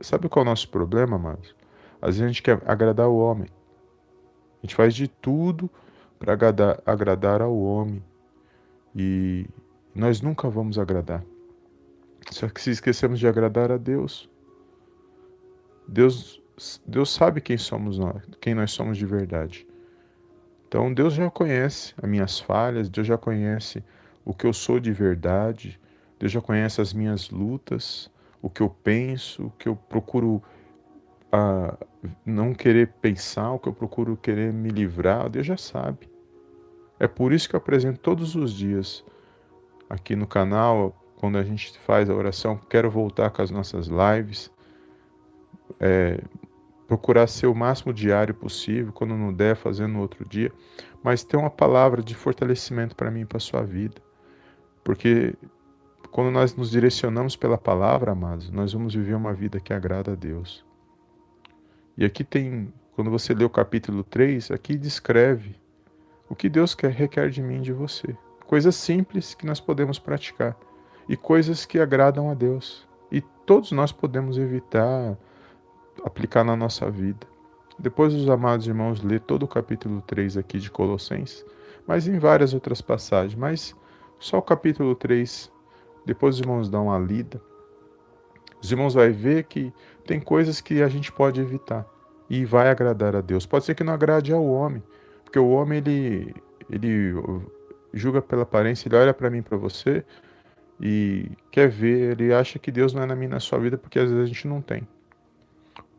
sabe 0.01 0.29
qual 0.29 0.45
é 0.45 0.47
o 0.47 0.51
nosso 0.51 0.69
problema, 0.69 1.17
amados? 1.17 1.55
Às 2.03 2.17
vezes 2.17 2.23
a 2.23 2.27
gente 2.27 2.43
quer 2.43 2.61
agradar 2.67 3.09
o 3.09 3.17
homem. 3.17 3.49
A 4.63 4.67
gente 4.67 4.75
faz 4.75 4.95
de 4.95 5.07
tudo 5.07 5.71
para 6.19 6.33
agradar, 6.33 6.83
agradar 6.85 7.43
ao 7.43 7.57
homem. 7.57 8.03
E 8.95 9.47
nós 9.95 10.21
nunca 10.21 10.49
vamos 10.49 10.79
agradar. 10.79 11.25
Só 12.31 12.49
que 12.49 12.61
se 12.61 12.71
esquecemos 12.71 13.19
de 13.19 13.27
agradar 13.27 13.71
a 13.71 13.77
Deus, 13.77 14.31
Deus, 15.87 16.43
Deus 16.87 17.13
sabe 17.13 17.41
quem 17.41 17.59
somos 17.59 17.99
nós, 17.99 18.23
quem 18.41 18.55
nós 18.55 18.73
somos 18.73 18.97
de 18.97 19.05
verdade. 19.05 19.67
Então 20.67 20.93
Deus 20.93 21.15
já 21.15 21.31
conhece 21.31 21.95
as 22.03 22.09
minhas 22.09 22.41
falhas, 22.41 22.89
Deus 22.89 23.07
já 23.07 23.19
conhece 23.19 23.85
o 24.25 24.33
que 24.33 24.47
eu 24.47 24.53
sou 24.53 24.81
de 24.81 24.93
verdade, 24.93 25.79
Deus 26.19 26.33
já 26.33 26.41
conhece 26.41 26.81
as 26.81 26.93
minhas 26.93 27.31
lutas, 27.31 28.11
o 28.41 28.49
que 28.49 28.63
eu 28.63 28.71
penso, 28.71 29.47
o 29.47 29.51
que 29.51 29.69
eu 29.69 29.77
procuro 29.77 30.43
ah, 31.37 31.77
não 32.25 32.55
querer 32.55 32.93
pensar, 33.03 33.51
o 33.51 33.59
que 33.59 33.69
eu 33.69 33.73
procuro 33.73 34.17
querer 34.17 34.53
me 34.53 34.69
livrar, 34.69 35.29
Deus 35.29 35.45
já 35.45 35.57
sabe. 35.57 36.09
É 36.97 37.09
por 37.09 37.33
isso 37.33 37.49
que 37.49 37.57
eu 37.57 37.59
apresento 37.59 37.99
todos 37.99 38.37
os 38.37 38.53
dias 38.53 39.05
aqui 39.91 40.15
no 40.15 40.29
canal, 40.29 40.95
quando 41.17 41.37
a 41.37 41.43
gente 41.43 41.77
faz 41.81 42.09
a 42.09 42.15
oração, 42.15 42.57
quero 42.71 42.89
voltar 42.89 43.31
com 43.31 43.43
as 43.43 43.51
nossas 43.51 43.89
lives, 43.89 44.49
é, 45.81 46.23
procurar 46.87 47.27
ser 47.27 47.49
o 47.49 47.55
máximo 47.55 47.93
diário 47.93 48.33
possível, 48.33 48.93
quando 48.93 49.17
não 49.17 49.33
der, 49.33 49.57
fazer 49.57 49.89
no 49.89 50.01
outro 50.01 50.25
dia, 50.29 50.53
mas 51.03 51.25
ter 51.25 51.37
uma 51.37 51.51
palavra 51.51 52.01
de 52.01 52.15
fortalecimento 52.15 52.95
para 52.95 53.11
mim 53.11 53.23
e 53.23 53.27
para 53.27 53.39
a 53.39 53.41
sua 53.41 53.65
vida. 53.65 54.01
Porque 54.85 55.35
quando 56.13 56.31
nós 56.31 56.55
nos 56.55 56.71
direcionamos 56.71 57.35
pela 57.35 57.59
palavra, 57.59 58.13
amados, 58.13 58.51
nós 58.51 58.73
vamos 58.73 58.95
viver 58.95 59.15
uma 59.15 59.35
vida 59.35 59.59
que 59.59 59.73
agrada 59.73 60.13
a 60.13 60.15
Deus. 60.15 60.65
E 61.97 62.05
aqui 62.05 62.25
tem, 62.25 62.73
quando 62.95 63.11
você 63.11 63.33
lê 63.33 63.45
o 63.45 63.51
capítulo 63.51 64.03
3, 64.03 64.51
aqui 64.51 64.77
descreve 64.77 65.55
o 66.29 66.35
que 66.35 66.49
Deus 66.49 66.75
quer, 66.75 66.91
requer 66.91 67.31
de 67.31 67.43
mim 67.43 67.59
e 67.59 67.63
de 67.63 67.73
você. 67.73 68.17
Coisas 68.47 68.75
simples 68.75 69.35
que 69.35 69.47
nós 69.47 69.61
podemos 69.61 69.99
praticar 69.99 70.57
e 71.09 71.17
coisas 71.17 71.65
que 71.65 71.79
agradam 71.79 72.31
a 72.31 72.35
Deus. 72.35 72.87
E 73.11 73.21
todos 73.21 73.71
nós 73.73 73.93
podemos 73.93 74.39
evitar 74.39 75.17
aplicar 76.05 76.43
na 76.43 76.57
nossa 76.57 76.91
vida. 76.91 77.27
Depois 77.79 78.15
os 78.15 78.29
amados 78.29 78.67
irmãos 78.67 79.03
lê 79.03 79.19
todo 79.19 79.45
o 79.45 79.49
capítulo 79.49 80.01
3 80.03 80.37
aqui 80.37 80.59
de 80.59 80.71
Colossenses, 80.71 81.45
mas 81.87 82.07
em 82.07 82.19
várias 82.19 82.55
outras 82.55 82.81
passagens, 82.81 83.35
mas 83.35 83.75
só 84.19 84.39
o 84.39 84.43
capítulo 84.43 84.95
3, 84.95 85.51
depois 86.07 86.37
os 86.37 86.41
irmãos 86.41 86.69
dão 86.69 86.87
uma 86.87 86.99
lida. 86.99 87.41
Os 88.65 88.73
irmãos 88.73 88.95
vão 88.95 89.13
ver 89.13 89.45
que 89.45 89.71
tem 90.07 90.19
coisas 90.19 90.59
que 90.59 90.83
a 90.83 90.89
gente 90.89 91.13
pode 91.13 91.39
evitar 91.39 91.87
e 92.31 92.47
vai 92.47 92.71
agradar 92.71 93.15
a 93.15 93.21
Deus. 93.21 93.45
Pode 93.45 93.67
ser 93.67 93.75
que 93.75 93.85
não 93.85 93.93
agrade 93.93 94.33
ao 94.33 94.43
homem, 94.43 94.83
porque 95.23 95.39
o 95.39 95.51
homem 95.51 95.79
ele 95.79 96.35
ele 96.71 97.13
julga 97.93 98.23
pela 98.23 98.45
aparência, 98.45 98.89
ele 98.89 98.97
olha 98.97 99.13
para 99.13 99.29
mim, 99.29 99.43
para 99.43 99.59
você 99.59 100.03
e 100.81 101.31
quer 101.51 101.69
ver, 101.69 102.13
ele 102.13 102.33
acha 102.33 102.59
que 102.59 102.73
Deus 102.73 102.95
não 102.95 103.03
é 103.03 103.07
na 103.07 103.15
minha 103.15 103.29
na 103.29 103.41
sua 103.41 103.59
vida 103.59 103.77
porque 103.77 103.99
às 103.99 104.09
vezes 104.09 104.25
a 104.25 104.27
gente 104.27 104.49
não 104.49 104.63
tem. 104.63 104.89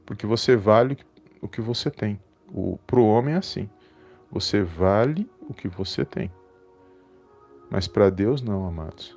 Porque 0.03 0.25
você 0.25 0.55
vale 0.55 0.97
o 1.41 1.47
que 1.47 1.61
você 1.61 1.91
tem. 1.91 2.19
O 2.51 2.79
pro 2.87 3.05
homem 3.05 3.35
é 3.35 3.37
assim. 3.37 3.69
Você 4.31 4.63
vale 4.63 5.29
o 5.47 5.53
que 5.53 5.67
você 5.67 6.03
tem. 6.03 6.31
Mas 7.69 7.87
para 7.87 8.09
Deus 8.09 8.41
não, 8.41 8.65
amados. 8.65 9.15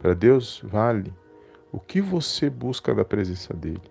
Para 0.00 0.14
Deus 0.14 0.62
vale 0.64 1.12
o 1.74 1.80
que 1.80 2.00
você 2.00 2.48
busca 2.48 2.94
da 2.94 3.04
presença 3.04 3.52
dele. 3.52 3.82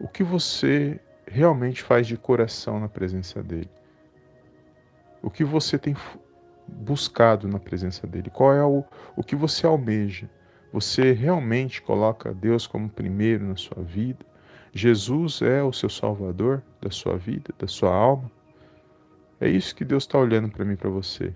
O 0.00 0.08
que 0.08 0.24
você 0.24 0.98
realmente 1.24 1.80
faz 1.80 2.04
de 2.04 2.16
coração 2.16 2.80
na 2.80 2.88
presença 2.88 3.40
dele. 3.44 3.70
O 5.22 5.30
que 5.30 5.44
você 5.44 5.78
tem 5.78 5.94
buscado 6.66 7.46
na 7.46 7.60
presença 7.60 8.08
dele. 8.08 8.28
Qual 8.28 8.52
é 8.52 8.64
o, 8.64 8.82
o 9.14 9.22
que 9.22 9.36
você 9.36 9.64
almeja? 9.64 10.28
Você 10.72 11.12
realmente 11.12 11.80
coloca 11.80 12.34
Deus 12.34 12.66
como 12.66 12.88
primeiro 12.88 13.46
na 13.46 13.54
sua 13.54 13.84
vida? 13.84 14.26
Jesus 14.72 15.42
é 15.42 15.62
o 15.62 15.72
seu 15.72 15.88
salvador 15.88 16.60
da 16.82 16.90
sua 16.90 17.16
vida, 17.16 17.54
da 17.56 17.68
sua 17.68 17.94
alma? 17.94 18.28
É 19.40 19.48
isso 19.48 19.76
que 19.76 19.84
Deus 19.84 20.02
está 20.02 20.18
olhando 20.18 20.50
para 20.50 20.64
mim 20.64 20.74
para 20.74 20.90
você. 20.90 21.32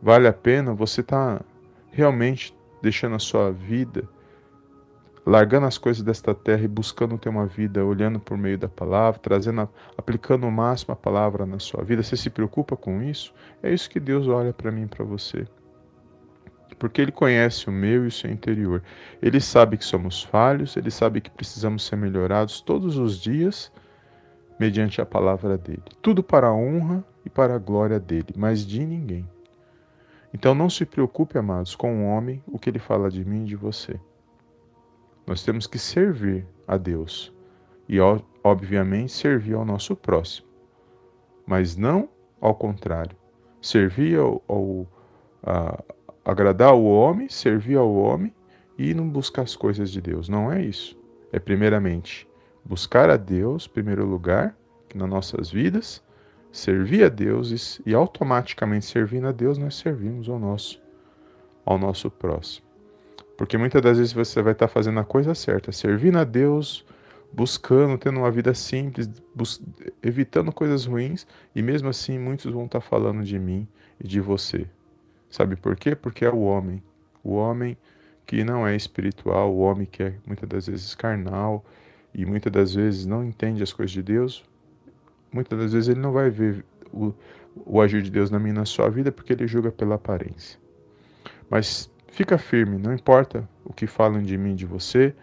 Vale 0.00 0.28
a 0.28 0.32
pena 0.32 0.72
você 0.72 1.00
estar 1.00 1.40
tá 1.40 1.44
realmente 1.90 2.53
deixando 2.84 3.16
a 3.16 3.18
sua 3.18 3.50
vida, 3.50 4.06
largando 5.26 5.66
as 5.66 5.78
coisas 5.78 6.02
desta 6.02 6.34
terra 6.34 6.62
e 6.62 6.68
buscando 6.68 7.16
ter 7.16 7.30
uma 7.30 7.46
vida 7.46 7.82
olhando 7.82 8.20
por 8.20 8.36
meio 8.36 8.58
da 8.58 8.68
palavra, 8.68 9.18
trazendo, 9.18 9.66
aplicando 9.96 10.46
o 10.46 10.52
máximo 10.52 10.92
a 10.92 10.96
palavra 10.96 11.46
na 11.46 11.58
sua 11.58 11.82
vida. 11.82 12.02
Você 12.02 12.14
se 12.14 12.28
preocupa 12.28 12.76
com 12.76 13.02
isso? 13.02 13.32
É 13.62 13.72
isso 13.72 13.88
que 13.88 13.98
Deus 13.98 14.28
olha 14.28 14.52
para 14.52 14.70
mim 14.70 14.82
e 14.82 14.86
para 14.86 15.02
você. 15.02 15.46
Porque 16.78 17.00
Ele 17.00 17.12
conhece 17.12 17.70
o 17.70 17.72
meu 17.72 18.04
e 18.04 18.08
o 18.08 18.12
seu 18.12 18.30
interior. 18.30 18.82
Ele 19.22 19.40
sabe 19.40 19.78
que 19.78 19.84
somos 19.84 20.22
falhos, 20.22 20.76
Ele 20.76 20.90
sabe 20.90 21.22
que 21.22 21.30
precisamos 21.30 21.86
ser 21.86 21.96
melhorados 21.96 22.60
todos 22.60 22.98
os 22.98 23.18
dias 23.18 23.72
mediante 24.60 25.00
a 25.00 25.06
palavra 25.06 25.56
dele. 25.56 25.82
Tudo 26.02 26.22
para 26.22 26.48
a 26.48 26.54
honra 26.54 27.02
e 27.24 27.30
para 27.30 27.54
a 27.54 27.58
glória 27.58 27.98
dele, 27.98 28.34
mas 28.36 28.66
de 28.66 28.84
ninguém. 28.84 29.26
Então 30.34 30.52
não 30.52 30.68
se 30.68 30.84
preocupe, 30.84 31.38
amados, 31.38 31.76
com 31.76 32.02
o 32.02 32.08
homem, 32.08 32.42
o 32.48 32.58
que 32.58 32.68
ele 32.68 32.80
fala 32.80 33.08
de 33.08 33.24
mim 33.24 33.44
e 33.44 33.46
de 33.46 33.54
você. 33.54 34.00
Nós 35.24 35.44
temos 35.44 35.64
que 35.68 35.78
servir 35.78 36.44
a 36.66 36.76
Deus 36.76 37.32
e, 37.88 37.98
obviamente, 38.42 39.12
servir 39.12 39.54
ao 39.54 39.64
nosso 39.64 39.94
próximo, 39.94 40.48
mas 41.46 41.76
não 41.76 42.08
ao 42.40 42.52
contrário. 42.52 43.16
Servir 43.62 44.18
ao, 44.18 44.42
ao 44.48 44.86
a, 45.40 45.82
agradar 46.24 46.74
o 46.74 46.84
homem, 46.84 47.28
servir 47.28 47.76
ao 47.76 47.94
homem 47.94 48.34
e 48.76 48.92
não 48.92 49.08
buscar 49.08 49.42
as 49.42 49.54
coisas 49.54 49.88
de 49.88 50.00
Deus. 50.00 50.28
Não 50.28 50.50
é 50.50 50.60
isso. 50.60 50.98
É 51.30 51.38
primeiramente 51.38 52.28
buscar 52.64 53.08
a 53.08 53.16
Deus, 53.16 53.68
primeiro 53.68 54.04
lugar, 54.04 54.56
nas 54.94 55.08
nossas 55.08 55.48
vidas, 55.50 56.02
servir 56.54 57.02
a 57.02 57.08
Deus 57.08 57.80
e, 57.84 57.92
automaticamente 57.92 58.86
servindo 58.86 59.26
a 59.26 59.32
Deus 59.32 59.58
nós 59.58 59.74
servimos 59.74 60.28
ao 60.28 60.38
nosso 60.38 60.80
ao 61.66 61.76
nosso 61.76 62.08
próximo. 62.08 62.64
Porque 63.36 63.58
muitas 63.58 63.82
das 63.82 63.98
vezes 63.98 64.12
você 64.12 64.40
vai 64.40 64.52
estar 64.52 64.68
fazendo 64.68 65.00
a 65.00 65.04
coisa 65.04 65.34
certa, 65.34 65.72
servindo 65.72 66.16
a 66.18 66.22
Deus, 66.22 66.84
buscando, 67.32 67.98
tendo 67.98 68.20
uma 68.20 68.30
vida 68.30 68.54
simples, 68.54 69.10
evitando 70.00 70.52
coisas 70.52 70.84
ruins, 70.84 71.26
e 71.56 71.62
mesmo 71.62 71.88
assim 71.88 72.18
muitos 72.18 72.52
vão 72.52 72.66
estar 72.66 72.80
falando 72.80 73.24
de 73.24 73.36
mim 73.36 73.66
e 73.98 74.06
de 74.06 74.20
você. 74.20 74.68
Sabe 75.28 75.56
por 75.56 75.74
quê? 75.74 75.96
Porque 75.96 76.24
é 76.24 76.30
o 76.30 76.42
homem. 76.42 76.80
O 77.24 77.32
homem 77.32 77.76
que 78.26 78.44
não 78.44 78.64
é 78.64 78.76
espiritual, 78.76 79.52
o 79.52 79.58
homem 79.58 79.88
que 79.90 80.02
é 80.04 80.14
muitas 80.24 80.48
das 80.48 80.66
vezes 80.68 80.94
carnal 80.94 81.64
e 82.14 82.24
muitas 82.24 82.52
das 82.52 82.74
vezes 82.74 83.06
não 83.06 83.24
entende 83.24 83.62
as 83.62 83.72
coisas 83.72 83.90
de 83.90 84.02
Deus, 84.02 84.44
muitas 85.34 85.58
das 85.58 85.72
vezes 85.72 85.88
ele 85.88 86.00
não 86.00 86.12
vai 86.12 86.30
ver 86.30 86.64
o, 86.92 87.12
o 87.66 87.80
agir 87.80 88.00
de 88.00 88.10
Deus 88.10 88.30
na 88.30 88.38
minha 88.38 88.54
na 88.54 88.64
sua 88.64 88.88
vida 88.88 89.10
porque 89.10 89.32
ele 89.32 89.46
julga 89.46 89.72
pela 89.72 89.96
aparência. 89.96 90.58
Mas 91.50 91.90
fica 92.08 92.38
firme, 92.38 92.78
não 92.78 92.94
importa 92.94 93.48
o 93.64 93.72
que 93.72 93.86
falam 93.86 94.22
de 94.22 94.38
mim, 94.38 94.54
de 94.54 94.64
você, 94.64 95.14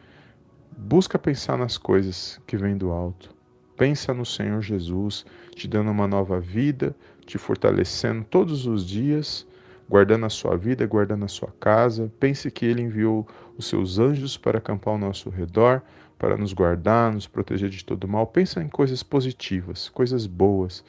busca 0.77 1.17
pensar 1.17 1.57
nas 1.57 1.77
coisas 1.77 2.39
que 2.45 2.57
vêm 2.57 2.77
do 2.77 2.91
alto. 2.91 3.33
Pensa 3.77 4.13
no 4.13 4.25
Senhor 4.25 4.61
Jesus, 4.61 5.25
te 5.55 5.67
dando 5.67 5.89
uma 5.89 6.07
nova 6.07 6.39
vida, 6.39 6.95
te 7.25 7.37
fortalecendo 7.37 8.23
todos 8.25 8.67
os 8.67 8.85
dias, 8.85 9.47
guardando 9.89 10.25
a 10.25 10.29
sua 10.29 10.55
vida, 10.55 10.85
guardando 10.85 11.25
a 11.25 11.27
sua 11.27 11.51
casa. 11.59 12.11
Pense 12.19 12.51
que 12.51 12.65
Ele 12.65 12.81
enviou 12.81 13.27
os 13.57 13.67
seus 13.67 13.97
anjos 13.97 14.37
para 14.37 14.59
acampar 14.59 14.93
ao 14.93 14.99
nosso 14.99 15.29
redor, 15.29 15.81
para 16.21 16.37
nos 16.37 16.53
guardar, 16.53 17.11
nos 17.11 17.25
proteger 17.25 17.67
de 17.67 17.83
todo 17.83 18.07
mal. 18.07 18.27
Pensa 18.27 18.61
em 18.61 18.69
coisas 18.69 19.01
positivas, 19.01 19.89
coisas 19.89 20.27
boas. 20.27 20.85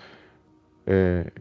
É, 0.86 1.32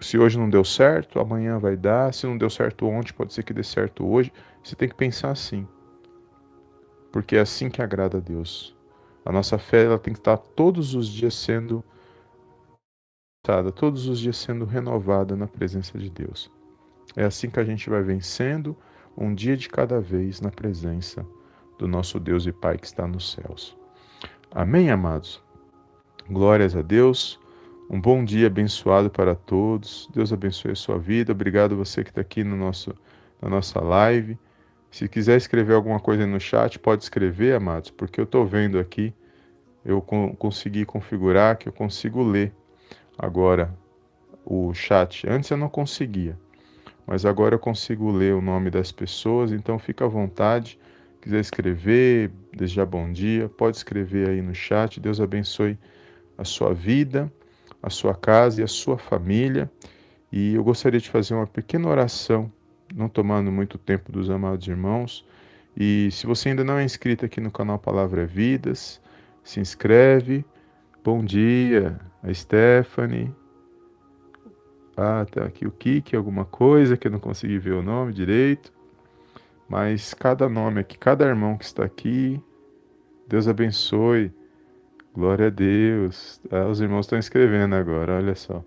se 0.00 0.18
hoje 0.18 0.36
não 0.36 0.50
deu 0.50 0.64
certo, 0.64 1.20
amanhã 1.20 1.56
vai 1.56 1.76
dar. 1.76 2.12
Se 2.12 2.26
não 2.26 2.36
deu 2.36 2.50
certo 2.50 2.88
ontem, 2.88 3.12
pode 3.12 3.32
ser 3.32 3.44
que 3.44 3.54
dê 3.54 3.62
certo 3.62 4.04
hoje. 4.04 4.32
Você 4.64 4.74
tem 4.74 4.88
que 4.88 4.96
pensar 4.96 5.30
assim. 5.30 5.64
Porque 7.12 7.36
é 7.36 7.40
assim 7.40 7.70
que 7.70 7.80
agrada 7.80 8.18
a 8.18 8.20
Deus. 8.20 8.76
A 9.24 9.30
nossa 9.30 9.58
fé 9.58 9.84
ela 9.84 9.96
tem 9.98 10.12
que 10.12 10.18
estar 10.18 10.36
todos 10.36 10.96
os 10.96 11.06
dias 11.06 11.34
sendo 11.34 11.84
todos 13.76 14.08
os 14.08 14.18
dias 14.18 14.38
sendo 14.38 14.64
renovada 14.64 15.36
na 15.36 15.46
presença 15.46 15.96
de 15.96 16.10
Deus. 16.10 16.50
É 17.14 17.22
assim 17.22 17.48
que 17.48 17.60
a 17.60 17.64
gente 17.64 17.88
vai 17.88 18.02
vencendo 18.02 18.76
um 19.16 19.32
dia 19.32 19.56
de 19.56 19.68
cada 19.68 20.00
vez 20.00 20.40
na 20.40 20.50
presença 20.50 21.24
do 21.80 21.88
nosso 21.88 22.20
Deus 22.20 22.46
e 22.46 22.52
Pai 22.52 22.76
que 22.76 22.86
está 22.86 23.06
nos 23.06 23.32
céus. 23.32 23.74
Amém, 24.50 24.90
amados? 24.90 25.42
Glórias 26.28 26.76
a 26.76 26.82
Deus. 26.82 27.40
Um 27.88 27.98
bom 27.98 28.22
dia 28.22 28.48
abençoado 28.48 29.08
para 29.08 29.34
todos. 29.34 30.06
Deus 30.12 30.30
abençoe 30.30 30.72
a 30.72 30.76
sua 30.76 30.98
vida. 30.98 31.32
Obrigado 31.32 31.74
você 31.74 32.04
que 32.04 32.10
está 32.10 32.20
aqui 32.20 32.44
no 32.44 32.54
nosso, 32.54 32.94
na 33.40 33.48
nossa 33.48 33.80
live. 33.80 34.38
Se 34.90 35.08
quiser 35.08 35.38
escrever 35.38 35.72
alguma 35.72 35.98
coisa 35.98 36.26
no 36.26 36.38
chat, 36.38 36.78
pode 36.78 37.02
escrever, 37.02 37.54
amados, 37.54 37.90
porque 37.90 38.20
eu 38.20 38.24
estou 38.24 38.44
vendo 38.44 38.78
aqui, 38.78 39.14
eu 39.82 40.02
consegui 40.02 40.84
configurar 40.84 41.56
que 41.56 41.66
eu 41.66 41.72
consigo 41.72 42.22
ler 42.22 42.52
agora 43.16 43.74
o 44.44 44.74
chat. 44.74 45.26
Antes 45.26 45.50
eu 45.50 45.56
não 45.56 45.70
conseguia, 45.70 46.38
mas 47.06 47.24
agora 47.24 47.54
eu 47.54 47.58
consigo 47.58 48.10
ler 48.10 48.34
o 48.34 48.42
nome 48.42 48.68
das 48.68 48.92
pessoas, 48.92 49.50
então 49.50 49.78
fica 49.78 50.04
à 50.04 50.08
vontade. 50.08 50.78
Quiser 51.20 51.40
escrever, 51.40 52.30
desejar 52.56 52.86
bom 52.86 53.12
dia, 53.12 53.48
pode 53.48 53.76
escrever 53.76 54.28
aí 54.28 54.40
no 54.40 54.54
chat. 54.54 54.98
Deus 54.98 55.20
abençoe 55.20 55.78
a 56.38 56.44
sua 56.44 56.72
vida, 56.72 57.30
a 57.82 57.90
sua 57.90 58.14
casa 58.14 58.60
e 58.60 58.64
a 58.64 58.66
sua 58.66 58.96
família. 58.96 59.70
E 60.32 60.54
eu 60.54 60.64
gostaria 60.64 60.98
de 60.98 61.10
fazer 61.10 61.34
uma 61.34 61.46
pequena 61.46 61.88
oração, 61.88 62.50
não 62.94 63.08
tomando 63.08 63.52
muito 63.52 63.76
tempo 63.76 64.10
dos 64.10 64.30
amados 64.30 64.66
irmãos. 64.66 65.26
E 65.76 66.08
se 66.10 66.26
você 66.26 66.48
ainda 66.48 66.64
não 66.64 66.78
é 66.78 66.84
inscrito 66.84 67.26
aqui 67.26 67.40
no 67.40 67.50
canal 67.50 67.78
Palavra 67.78 68.24
Vidas, 68.24 69.00
se 69.44 69.60
inscreve. 69.60 70.44
Bom 71.04 71.22
dia, 71.22 72.00
a 72.22 72.32
Stephanie. 72.32 73.30
Ah, 74.96 75.26
tá 75.30 75.44
aqui 75.44 75.66
o 75.66 75.70
Kiki, 75.70 76.16
alguma 76.16 76.44
coisa 76.44 76.96
que 76.96 77.06
eu 77.06 77.10
não 77.10 77.20
consegui 77.20 77.58
ver 77.58 77.72
o 77.72 77.82
nome 77.82 78.12
direito. 78.12 78.72
Mas 79.70 80.12
cada 80.12 80.48
nome 80.48 80.80
aqui, 80.80 80.98
cada 80.98 81.24
irmão 81.24 81.56
que 81.56 81.64
está 81.64 81.84
aqui, 81.84 82.42
Deus 83.28 83.46
abençoe. 83.46 84.32
Glória 85.14 85.46
a 85.46 85.50
Deus. 85.50 86.40
Ah, 86.50 86.66
os 86.66 86.80
irmãos 86.80 87.06
estão 87.06 87.16
escrevendo 87.16 87.76
agora, 87.76 88.16
olha 88.16 88.34
só. 88.34 88.64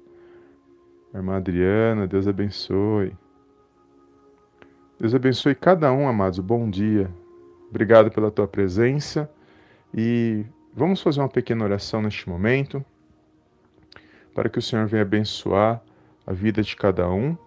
Irmã 1.13 1.35
Adriana, 1.35 2.07
Deus 2.07 2.25
abençoe. 2.25 3.13
Deus 4.97 5.13
abençoe 5.13 5.53
cada 5.53 5.91
um, 5.91 6.07
amados. 6.07 6.39
Bom 6.39 6.69
dia. 6.69 7.11
Obrigado 7.69 8.09
pela 8.09 8.31
tua 8.31 8.47
presença. 8.47 9.29
E 9.93 10.45
vamos 10.73 11.01
fazer 11.01 11.19
uma 11.19 11.27
pequena 11.27 11.65
oração 11.65 12.01
neste 12.01 12.29
momento, 12.29 12.83
para 14.33 14.47
que 14.47 14.57
o 14.57 14.61
Senhor 14.61 14.87
venha 14.87 15.01
abençoar 15.01 15.83
a 16.25 16.31
vida 16.31 16.61
de 16.61 16.77
cada 16.77 17.09
um. 17.11 17.37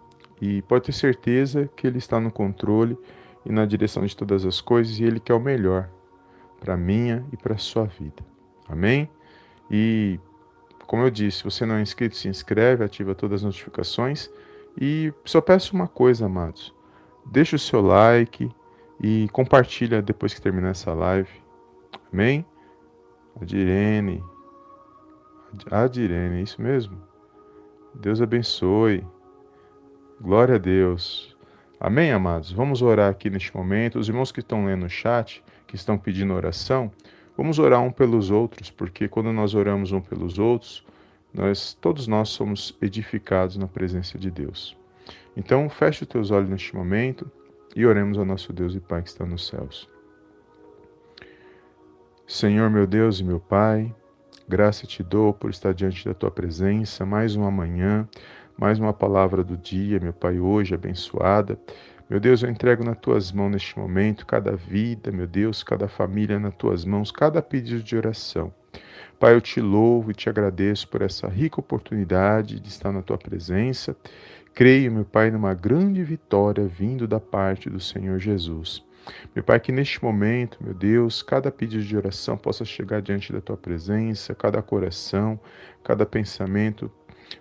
E 0.43 0.61
pode 0.61 0.85
ter 0.85 0.93
certeza 0.93 1.71
que 1.75 1.87
Ele 1.87 1.97
está 1.97 2.21
no 2.21 2.31
controle 2.31 2.99
e 3.47 3.53
na 3.53 3.65
direção 3.65 4.05
de 4.05 4.17
todas 4.17 4.45
as 4.45 4.61
coisas, 4.61 4.99
e 4.99 5.05
Ele 5.05 5.21
quer 5.21 5.35
o 5.35 5.41
melhor 5.41 5.89
para 6.61 6.75
a 6.75 6.77
minha 6.77 7.25
e 7.33 7.37
para 7.37 7.55
a 7.55 7.59
sua 7.59 7.85
vida. 7.85 8.25
Amém? 8.69 9.09
E 9.71 10.19
como 10.87 11.03
eu 11.03 11.11
disse, 11.11 11.39
se 11.39 11.45
você 11.45 11.67
não 11.67 11.77
é 11.77 11.83
inscrito, 11.83 12.17
se 12.17 12.29
inscreve, 12.29 12.85
ativa 12.85 13.15
todas 13.15 13.41
as 13.41 13.45
notificações. 13.45 14.31
E 14.81 15.13
só 15.25 15.41
peço 15.41 15.75
uma 15.75 15.89
coisa, 15.89 16.27
amados. 16.27 16.75
Deixa 17.25 17.57
o 17.57 17.59
seu 17.59 17.81
like 17.81 18.51
e 19.01 19.29
compartilha 19.33 20.01
depois 20.01 20.33
que 20.33 20.41
terminar 20.41 20.71
essa 20.71 20.93
live. 20.93 21.31
Amém? 22.13 22.47
Adirene. 23.41 24.23
Adirene, 25.71 26.39
é 26.39 26.43
isso 26.43 26.61
mesmo? 26.63 27.01
Deus 27.95 28.21
abençoe. 28.21 29.05
Glória 30.21 30.55
a 30.55 30.59
Deus. 30.59 31.36
Amém, 31.79 32.11
amados? 32.11 32.51
Vamos 32.53 32.83
orar 32.83 33.11
aqui 33.11 33.29
neste 33.29 33.55
momento. 33.55 33.99
Os 33.99 34.09
irmãos 34.09 34.33
que 34.33 34.41
estão 34.41 34.65
lendo 34.65 34.87
o 34.87 34.91
chat, 34.91 35.43
que 35.67 35.77
estão 35.77 35.99
pedindo 35.99 36.33
oração, 36.33 36.91
Vamos 37.37 37.59
orar 37.59 37.83
um 37.83 37.93
pelos 37.93 38.31
outros, 38.31 38.71
porque 38.71 39.09
quando 39.09 39.31
nós 39.31 39.55
oramos 39.55 39.93
um 39.93 40.01
pelos 40.01 40.39
outros, 40.39 40.83
nós 41.35 41.75
todos 41.75 42.07
nós 42.07 42.31
somos 42.31 42.75
edificados 42.81 43.59
na 43.59 43.69
presença 43.69 44.19
de 44.19 44.31
Deus. 44.31 44.75
Então, 45.37 45.69
feche 45.69 46.03
os 46.03 46.09
teus 46.09 46.31
olhos 46.31 46.49
neste 46.49 46.75
momento 46.75 47.31
e 47.75 47.85
oremos 47.85 48.17
ao 48.17 48.25
nosso 48.25 48.55
Deus 48.55 48.75
e 48.75 48.81
Pai 48.81 49.03
que 49.03 49.11
está 49.11 49.27
nos 49.27 49.47
céus. 49.47 49.87
Senhor, 52.27 52.71
meu 52.71 52.87
Deus 52.87 53.21
e 53.21 53.25
meu 53.25 53.39
Pai, 53.39 53.95
graça 54.49 54.87
te 54.87 55.03
dou 55.03 55.35
por 55.35 55.51
estar 55.51 55.75
diante 55.75 56.07
da 56.07 56.15
tua 56.15 56.31
presença 56.31 57.05
mais 57.05 57.37
uma 57.37 57.51
manhã, 57.51 58.09
mais 58.59 58.79
uma 58.79 58.93
palavra 58.93 59.45
do 59.45 59.55
dia, 59.55 60.01
meu 60.01 60.15
Pai, 60.15 60.41
hoje 60.41 60.75
abençoada. 60.75 61.59
Meu 62.09 62.19
Deus, 62.19 62.43
eu 62.43 62.49
entrego 62.49 62.83
nas 62.83 62.97
tuas 62.97 63.31
mãos 63.31 63.51
neste 63.51 63.79
momento 63.79 64.25
cada 64.25 64.57
vida, 64.57 65.13
meu 65.13 65.27
Deus, 65.27 65.63
cada 65.63 65.89
família 65.89 66.39
nas 66.39 66.55
tuas 66.55 66.85
mãos, 66.85 67.11
cada 67.11 67.43
pedido 67.43 67.83
de 67.83 67.97
oração. 67.97 68.53
Pai, 69.21 69.35
eu 69.35 69.43
te 69.43 69.61
louvo 69.61 70.11
e 70.11 70.15
te 70.15 70.31
agradeço 70.31 70.89
por 70.89 71.03
essa 71.03 71.29
rica 71.29 71.61
oportunidade 71.61 72.59
de 72.59 72.69
estar 72.69 72.93
na 72.93 73.03
tua 73.03 73.19
presença. 73.19 73.95
Creio, 74.55 74.91
meu 74.91 75.05
Pai, 75.05 75.31
numa 75.31 75.53
grande 75.53 76.03
vitória 76.03 76.67
vindo 76.67 77.07
da 77.07 77.21
parte 77.21 77.69
do 77.69 77.81
Senhor 77.81 78.19
Jesus. 78.19 78.83
Meu 79.35 79.45
Pai, 79.45 79.61
que 79.61 79.71
neste 79.71 80.03
momento, 80.03 80.59
meu 80.63 80.73
Deus, 80.73 81.23
cada 81.23 81.51
pedido 81.51 81.85
de 81.85 81.97
oração 81.97 82.39
possa 82.39 82.65
chegar 82.65 83.03
diante 83.03 83.33
da 83.35 83.41
tua 83.41 83.57
presença, 83.57 84.35
cada 84.35 84.63
coração, 84.63 85.39
cada 85.85 86.07
pensamento 86.07 86.91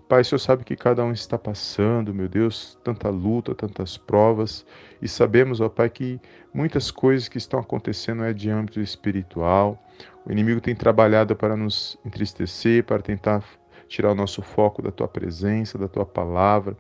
Pai, 0.08 0.22
o 0.22 0.26
Senhor 0.26 0.40
sabe 0.40 0.64
que 0.64 0.76
cada 0.76 1.04
um 1.04 1.12
está 1.12 1.38
passando, 1.38 2.14
meu 2.14 2.28
Deus, 2.28 2.78
tanta 2.84 3.10
luta, 3.10 3.56
tantas 3.56 3.98
provas, 3.98 4.66
e 5.02 5.08
sabemos, 5.08 5.62
ó 5.62 5.70
Pai, 5.70 5.90
que 5.90 6.20
muitas 6.54 6.92
coisas 6.92 7.28
que 7.28 7.38
estão 7.38 7.60
acontecendo 7.60 8.24
é 8.24 8.34
de 8.34 8.50
âmbito 8.50 8.80
espiritual. 8.80 9.84
O 10.26 10.32
inimigo 10.32 10.62
tem 10.62 10.76
trabalhado 10.76 11.36
para 11.36 11.56
nos 11.56 11.98
entristecer, 12.06 12.84
para 12.84 13.02
tentar 13.02 13.44
tirar 13.88 14.12
o 14.12 14.16
nosso 14.16 14.42
foco 14.42 14.82
da 14.82 14.92
tua 14.92 15.08
presença, 15.08 15.78
da 15.78 15.88
tua 15.88 16.06
palavra 16.06 16.76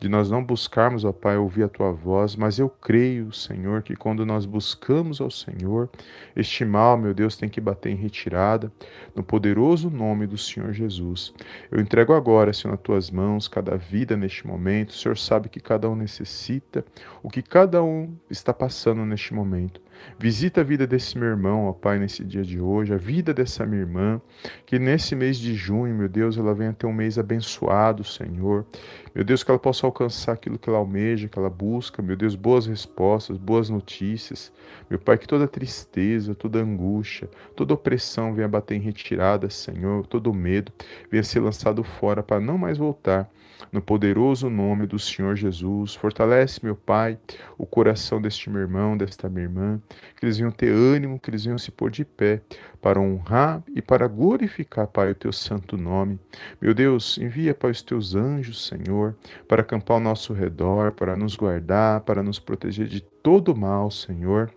de 0.00 0.08
nós 0.08 0.30
não 0.30 0.44
buscarmos, 0.44 1.04
ó 1.04 1.12
Pai, 1.12 1.36
ouvir 1.36 1.64
a 1.64 1.68
tua 1.68 1.92
voz, 1.92 2.36
mas 2.36 2.58
eu 2.58 2.68
creio, 2.68 3.32
Senhor, 3.32 3.82
que 3.82 3.96
quando 3.96 4.24
nós 4.24 4.46
buscamos 4.46 5.20
ao 5.20 5.30
Senhor, 5.30 5.88
este 6.36 6.64
mal, 6.64 6.96
meu 6.96 7.14
Deus, 7.14 7.36
tem 7.36 7.48
que 7.48 7.60
bater 7.60 7.90
em 7.90 7.96
retirada, 7.96 8.72
no 9.14 9.22
poderoso 9.22 9.90
nome 9.90 10.26
do 10.26 10.38
Senhor 10.38 10.72
Jesus. 10.72 11.32
Eu 11.70 11.80
entrego 11.80 12.12
agora, 12.12 12.52
Senhor, 12.52 12.72
nas 12.72 12.80
tuas 12.80 13.10
mãos, 13.10 13.48
cada 13.48 13.76
vida 13.76 14.16
neste 14.16 14.46
momento. 14.46 14.90
O 14.90 14.94
Senhor 14.94 15.16
sabe 15.16 15.48
que 15.48 15.60
cada 15.60 15.88
um 15.88 15.96
necessita, 15.96 16.84
o 17.22 17.28
que 17.28 17.42
cada 17.42 17.82
um 17.82 18.14
está 18.30 18.52
passando 18.52 19.04
neste 19.04 19.34
momento. 19.34 19.80
Visita 20.18 20.60
a 20.60 20.64
vida 20.64 20.86
desse 20.86 21.18
meu 21.18 21.28
irmão, 21.28 21.66
ó 21.66 21.72
Pai, 21.72 21.98
nesse 21.98 22.24
dia 22.24 22.42
de 22.42 22.60
hoje, 22.60 22.92
a 22.92 22.96
vida 22.96 23.32
dessa 23.32 23.64
minha 23.66 23.82
irmã, 23.82 24.20
que 24.66 24.78
nesse 24.78 25.14
mês 25.14 25.36
de 25.38 25.54
junho, 25.54 25.94
meu 25.94 26.08
Deus, 26.08 26.36
ela 26.36 26.54
venha 26.54 26.72
ter 26.72 26.86
um 26.86 26.92
mês 26.92 27.18
abençoado, 27.18 28.04
Senhor. 28.04 28.66
Meu 29.14 29.24
Deus, 29.24 29.42
que 29.42 29.50
ela 29.50 29.57
possa 29.58 29.86
alcançar 29.86 30.32
aquilo 30.32 30.58
que 30.58 30.68
ela 30.68 30.78
almeja, 30.78 31.28
que 31.28 31.38
ela 31.38 31.50
busca, 31.50 32.02
meu 32.02 32.16
Deus, 32.16 32.34
boas 32.34 32.66
respostas, 32.66 33.36
boas 33.36 33.68
notícias. 33.68 34.52
Meu 34.88 34.98
Pai, 34.98 35.18
que 35.18 35.26
toda 35.26 35.48
tristeza, 35.48 36.34
toda 36.34 36.58
angústia, 36.60 37.28
toda 37.56 37.74
opressão 37.74 38.34
venha 38.34 38.48
bater 38.48 38.76
em 38.76 38.80
retirada, 38.80 39.50
Senhor, 39.50 40.06
todo 40.06 40.32
medo 40.32 40.72
venha 41.10 41.22
ser 41.22 41.40
lançado 41.40 41.82
fora 41.82 42.22
para 42.22 42.40
não 42.40 42.56
mais 42.56 42.78
voltar 42.78 43.30
no 43.72 43.80
poderoso 43.80 44.48
nome 44.48 44.86
do 44.86 44.98
Senhor 44.98 45.36
Jesus. 45.36 45.94
Fortalece, 45.94 46.60
meu 46.62 46.76
Pai, 46.76 47.18
o 47.56 47.66
coração 47.66 48.20
deste 48.20 48.50
meu 48.50 48.60
irmão, 48.60 48.96
desta 48.96 49.28
minha 49.28 49.44
irmã, 49.44 49.80
que 50.16 50.24
eles 50.24 50.38
venham 50.38 50.50
ter 50.50 50.72
ânimo, 50.72 51.18
que 51.18 51.30
eles 51.30 51.44
venham 51.44 51.58
se 51.58 51.70
pôr 51.70 51.90
de 51.90 52.04
pé 52.04 52.40
para 52.80 53.00
honrar 53.00 53.62
e 53.74 53.82
para 53.82 54.06
glorificar, 54.06 54.86
Pai, 54.86 55.10
o 55.10 55.14
teu 55.14 55.32
santo 55.32 55.76
nome. 55.76 56.18
Meu 56.60 56.74
Deus, 56.74 57.18
envia, 57.18 57.54
Pai, 57.54 57.70
os 57.70 57.82
teus 57.82 58.14
anjos, 58.14 58.66
Senhor, 58.66 59.16
para 59.46 59.62
acampar 59.62 59.96
ao 59.96 60.02
nosso 60.02 60.32
redor, 60.32 60.92
para 60.92 61.16
nos 61.16 61.34
guardar, 61.36 62.00
para 62.02 62.22
nos 62.22 62.38
proteger 62.38 62.86
de 62.86 63.00
todo 63.00 63.56
mal, 63.56 63.90
Senhor. 63.90 64.50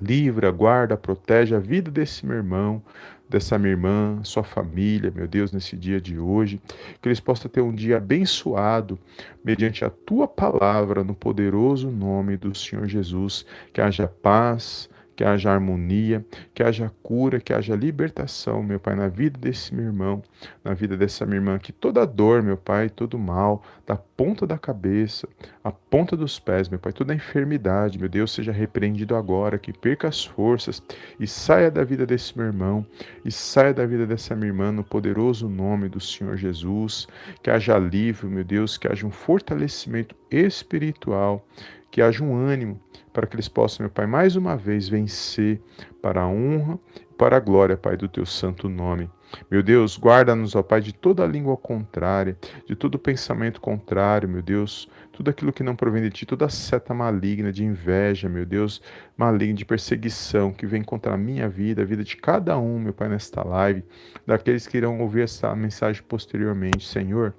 Livra, 0.00 0.50
guarda, 0.50 0.96
protege 0.96 1.54
a 1.54 1.58
vida 1.58 1.90
desse 1.90 2.26
meu 2.26 2.36
irmão, 2.36 2.82
dessa 3.28 3.56
minha 3.56 3.70
irmã, 3.70 4.18
sua 4.24 4.42
família, 4.42 5.12
meu 5.14 5.28
Deus, 5.28 5.52
nesse 5.52 5.76
dia 5.76 6.00
de 6.00 6.18
hoje. 6.18 6.60
Que 7.00 7.08
eles 7.08 7.20
possam 7.20 7.48
ter 7.48 7.60
um 7.60 7.72
dia 7.72 7.98
abençoado 7.98 8.98
mediante 9.44 9.84
a 9.84 9.90
tua 9.90 10.26
palavra, 10.26 11.04
no 11.04 11.14
poderoso 11.14 11.90
nome 11.90 12.36
do 12.36 12.52
Senhor 12.54 12.88
Jesus. 12.88 13.46
Que 13.72 13.80
haja 13.80 14.08
paz, 14.08 14.89
que 15.20 15.24
haja 15.24 15.52
harmonia, 15.52 16.24
que 16.54 16.62
haja 16.62 16.90
cura, 17.02 17.38
que 17.38 17.52
haja 17.52 17.76
libertação, 17.76 18.62
meu 18.62 18.80
Pai, 18.80 18.94
na 18.94 19.06
vida 19.06 19.38
desse 19.38 19.74
meu 19.74 19.84
irmão, 19.84 20.22
na 20.64 20.72
vida 20.72 20.96
dessa 20.96 21.26
minha 21.26 21.36
irmã, 21.36 21.58
que 21.58 21.72
toda 21.72 22.06
dor, 22.06 22.42
meu 22.42 22.56
Pai, 22.56 22.88
todo 22.88 23.18
mal, 23.18 23.62
da 23.86 23.96
ponta 23.96 24.46
da 24.46 24.56
cabeça, 24.56 25.28
a 25.62 25.70
ponta 25.70 26.16
dos 26.16 26.38
pés, 26.38 26.70
meu 26.70 26.78
Pai, 26.78 26.94
toda 26.94 27.14
enfermidade, 27.14 27.98
meu 27.98 28.08
Deus, 28.08 28.32
seja 28.32 28.50
repreendido 28.50 29.14
agora, 29.14 29.58
que 29.58 29.74
perca 29.74 30.08
as 30.08 30.24
forças 30.24 30.82
e 31.18 31.26
saia 31.26 31.70
da 31.70 31.84
vida 31.84 32.06
desse 32.06 32.34
meu 32.34 32.46
irmão 32.46 32.86
e 33.22 33.30
saia 33.30 33.74
da 33.74 33.84
vida 33.84 34.06
dessa 34.06 34.34
minha 34.34 34.48
irmã 34.48 34.72
no 34.72 34.82
poderoso 34.82 35.50
nome 35.50 35.90
do 35.90 36.00
Senhor 36.00 36.38
Jesus, 36.38 37.06
que 37.42 37.50
haja 37.50 37.76
alívio, 37.76 38.30
meu 38.30 38.42
Deus, 38.42 38.78
que 38.78 38.88
haja 38.88 39.06
um 39.06 39.10
fortalecimento 39.10 40.16
espiritual, 40.30 41.46
que 41.90 42.00
haja 42.00 42.22
um 42.22 42.34
ânimo 42.34 42.80
para 43.12 43.26
que 43.26 43.34
eles 43.34 43.48
possam, 43.48 43.84
meu 43.84 43.90
Pai, 43.90 44.06
mais 44.06 44.36
uma 44.36 44.56
vez 44.56 44.88
vencer 44.88 45.60
para 46.00 46.22
a 46.22 46.28
honra 46.28 46.78
e 46.96 47.14
para 47.14 47.36
a 47.36 47.40
glória, 47.40 47.76
Pai, 47.76 47.96
do 47.96 48.08
teu 48.08 48.24
santo 48.24 48.68
nome. 48.68 49.10
Meu 49.50 49.62
Deus, 49.62 49.98
guarda-nos, 49.98 50.54
ó 50.54 50.62
Pai, 50.62 50.80
de 50.80 50.92
toda 50.92 51.26
língua 51.26 51.56
contrária, 51.56 52.36
de 52.66 52.74
todo 52.74 52.98
pensamento 52.98 53.60
contrário, 53.60 54.28
meu 54.28 54.42
Deus, 54.42 54.88
tudo 55.12 55.30
aquilo 55.30 55.52
que 55.52 55.62
não 55.62 55.76
provém 55.76 56.02
de 56.02 56.10
ti, 56.10 56.26
toda 56.26 56.48
seta 56.48 56.94
maligna 56.94 57.52
de 57.52 57.64
inveja, 57.64 58.28
meu 58.28 58.44
Deus, 58.44 58.82
maligna 59.16 59.54
de 59.54 59.64
perseguição 59.64 60.52
que 60.52 60.66
vem 60.66 60.82
contra 60.82 61.14
a 61.14 61.18
minha 61.18 61.48
vida, 61.48 61.82
a 61.82 61.84
vida 61.84 62.02
de 62.02 62.16
cada 62.16 62.58
um, 62.58 62.78
meu 62.78 62.92
Pai, 62.92 63.08
nesta 63.08 63.46
live, 63.46 63.84
daqueles 64.26 64.66
que 64.66 64.76
irão 64.76 65.00
ouvir 65.00 65.22
essa 65.22 65.54
mensagem 65.54 66.02
posteriormente, 66.02 66.86
Senhor. 66.86 67.34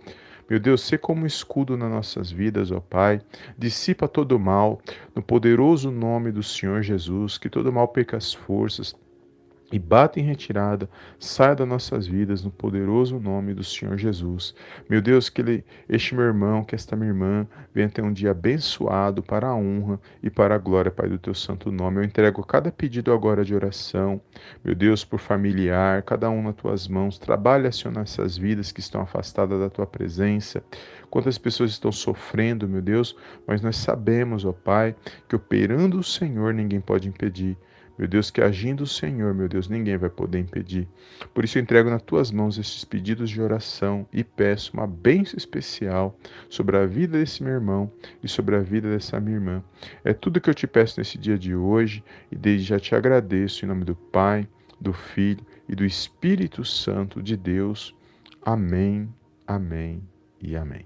Meu 0.52 0.60
Deus, 0.60 0.82
se 0.82 0.98
como 0.98 1.26
escudo 1.26 1.78
nas 1.78 1.90
nossas 1.90 2.30
vidas, 2.30 2.74
ó 2.74 2.82
Pai. 2.82 3.22
Dissipa 3.58 4.06
todo 4.06 4.34
o 4.34 4.40
mal, 4.40 4.82
no 5.16 5.22
poderoso 5.22 5.90
nome 5.90 6.30
do 6.30 6.44
Senhor 6.44 6.82
Jesus, 6.82 7.38
que 7.38 7.50
todo 7.50 7.72
mal 7.72 7.88
perca 7.88 8.18
as 8.18 8.34
forças, 8.34 8.94
e 9.72 9.80
bata 9.80 10.20
em 10.20 10.24
retirada, 10.24 10.90
saia 11.18 11.56
das 11.56 11.68
nossas 11.68 12.06
vidas 12.06 12.44
no 12.44 12.52
poderoso 12.52 13.20
nome 13.20 13.54
do 13.54 13.64
Senhor 13.64 13.98
Jesus. 13.98 14.54
Meu 14.90 15.02
Deus, 15.02 15.30
que 15.30 15.42
ele, 15.42 15.66
este 15.88 16.14
meu 16.14 16.26
irmão, 16.26 16.64
que 16.64 16.76
esta 16.76 16.96
minha 16.96 17.10
irmã 17.10 17.48
venha 17.74 17.90
ter 17.90 18.02
um 18.02 18.12
dia 18.12 18.32
abençoado 18.32 19.24
para 19.24 19.48
a 19.48 19.56
honra 19.56 20.00
e 20.22 20.30
para 20.30 20.56
a 20.56 20.58
glória, 20.58 20.92
Pai, 20.92 21.08
do 21.08 21.18
teu 21.18 21.34
santo 21.34 21.72
nome. 21.72 22.00
Eu 22.00 22.04
entrego 22.04 22.46
cada 22.46 22.72
pedido 22.72 23.14
agora 23.14 23.46
de 23.46 23.56
oração, 23.56 24.22
meu 24.64 24.76
Deus, 24.76 25.06
por 25.06 25.20
familiar, 25.20 26.04
cada 26.04 26.30
um 26.30 26.44
nas 26.44 26.56
tuas 26.56 26.88
mãos. 26.88 27.18
Trabalha, 27.18 27.72
Senhor, 27.72 27.94
nessas 27.94 28.38
vidas 28.38 28.72
que 28.72 28.80
estão 28.80 29.02
afastadas 29.02 29.60
da 29.60 29.70
tua 29.70 29.88
presença. 29.88 30.64
Quantas 31.10 31.38
pessoas 31.38 31.72
estão 31.72 31.92
sofrendo, 31.92 32.68
meu 32.68 32.82
Deus, 32.82 33.16
mas 33.46 33.62
nós 33.62 33.78
sabemos, 33.78 34.46
ó 34.46 34.52
Pai, 34.52 34.96
que 35.28 35.36
operando 35.36 36.00
o 36.00 36.04
Senhor 36.04 36.54
ninguém 36.54 36.80
pode 36.80 37.08
impedir. 37.08 37.58
Meu 37.98 38.08
Deus, 38.08 38.32
que 38.32 38.42
agindo 38.42 38.84
o 38.84 38.88
Senhor, 38.88 39.34
meu 39.34 39.48
Deus, 39.48 39.68
ninguém 39.68 39.98
vai 39.98 40.10
poder 40.10 40.40
impedir. 40.40 40.88
Por 41.34 41.44
isso 41.44 41.58
eu 41.58 41.62
entrego 41.62 41.90
nas 41.90 42.02
tuas 42.02 42.32
mãos 42.32 42.58
estes 42.58 42.84
pedidos 42.84 43.30
de 43.30 43.42
oração 43.42 44.08
e 44.12 44.24
peço 44.24 44.74
uma 44.74 44.88
bênção 44.88 45.38
especial 45.38 46.18
sobre 46.50 46.78
a 46.78 46.86
vida 46.86 47.18
desse 47.18 47.44
meu 47.44 47.54
irmão 47.54 47.92
e 48.24 48.28
sobre 48.28 48.56
a 48.56 48.60
vida 48.60 48.90
dessa 48.90 49.20
minha 49.20 49.38
irmã. 49.38 49.64
É 50.04 50.14
tudo 50.14 50.42
que 50.42 50.50
eu 50.50 50.54
te 50.54 50.66
peço 50.66 51.00
nesse 51.00 51.18
dia 51.18 51.38
de 51.38 51.56
hoje 51.56 52.04
e 52.32 52.36
desde 52.36 52.68
já 52.68 52.80
te 52.80 52.96
agradeço 52.96 53.64
em 53.66 53.68
nome 53.68 53.86
do 53.86 53.96
Pai, 53.96 54.48
do 54.80 54.94
Filho 54.94 55.46
e 55.70 55.76
do 55.76 55.86
Espírito 55.86 56.66
Santo 56.66 57.22
de 57.22 57.38
Deus. 57.38 57.96
Amém, 58.44 59.14
amém 59.46 60.02
e 60.42 60.56
amém. 60.56 60.86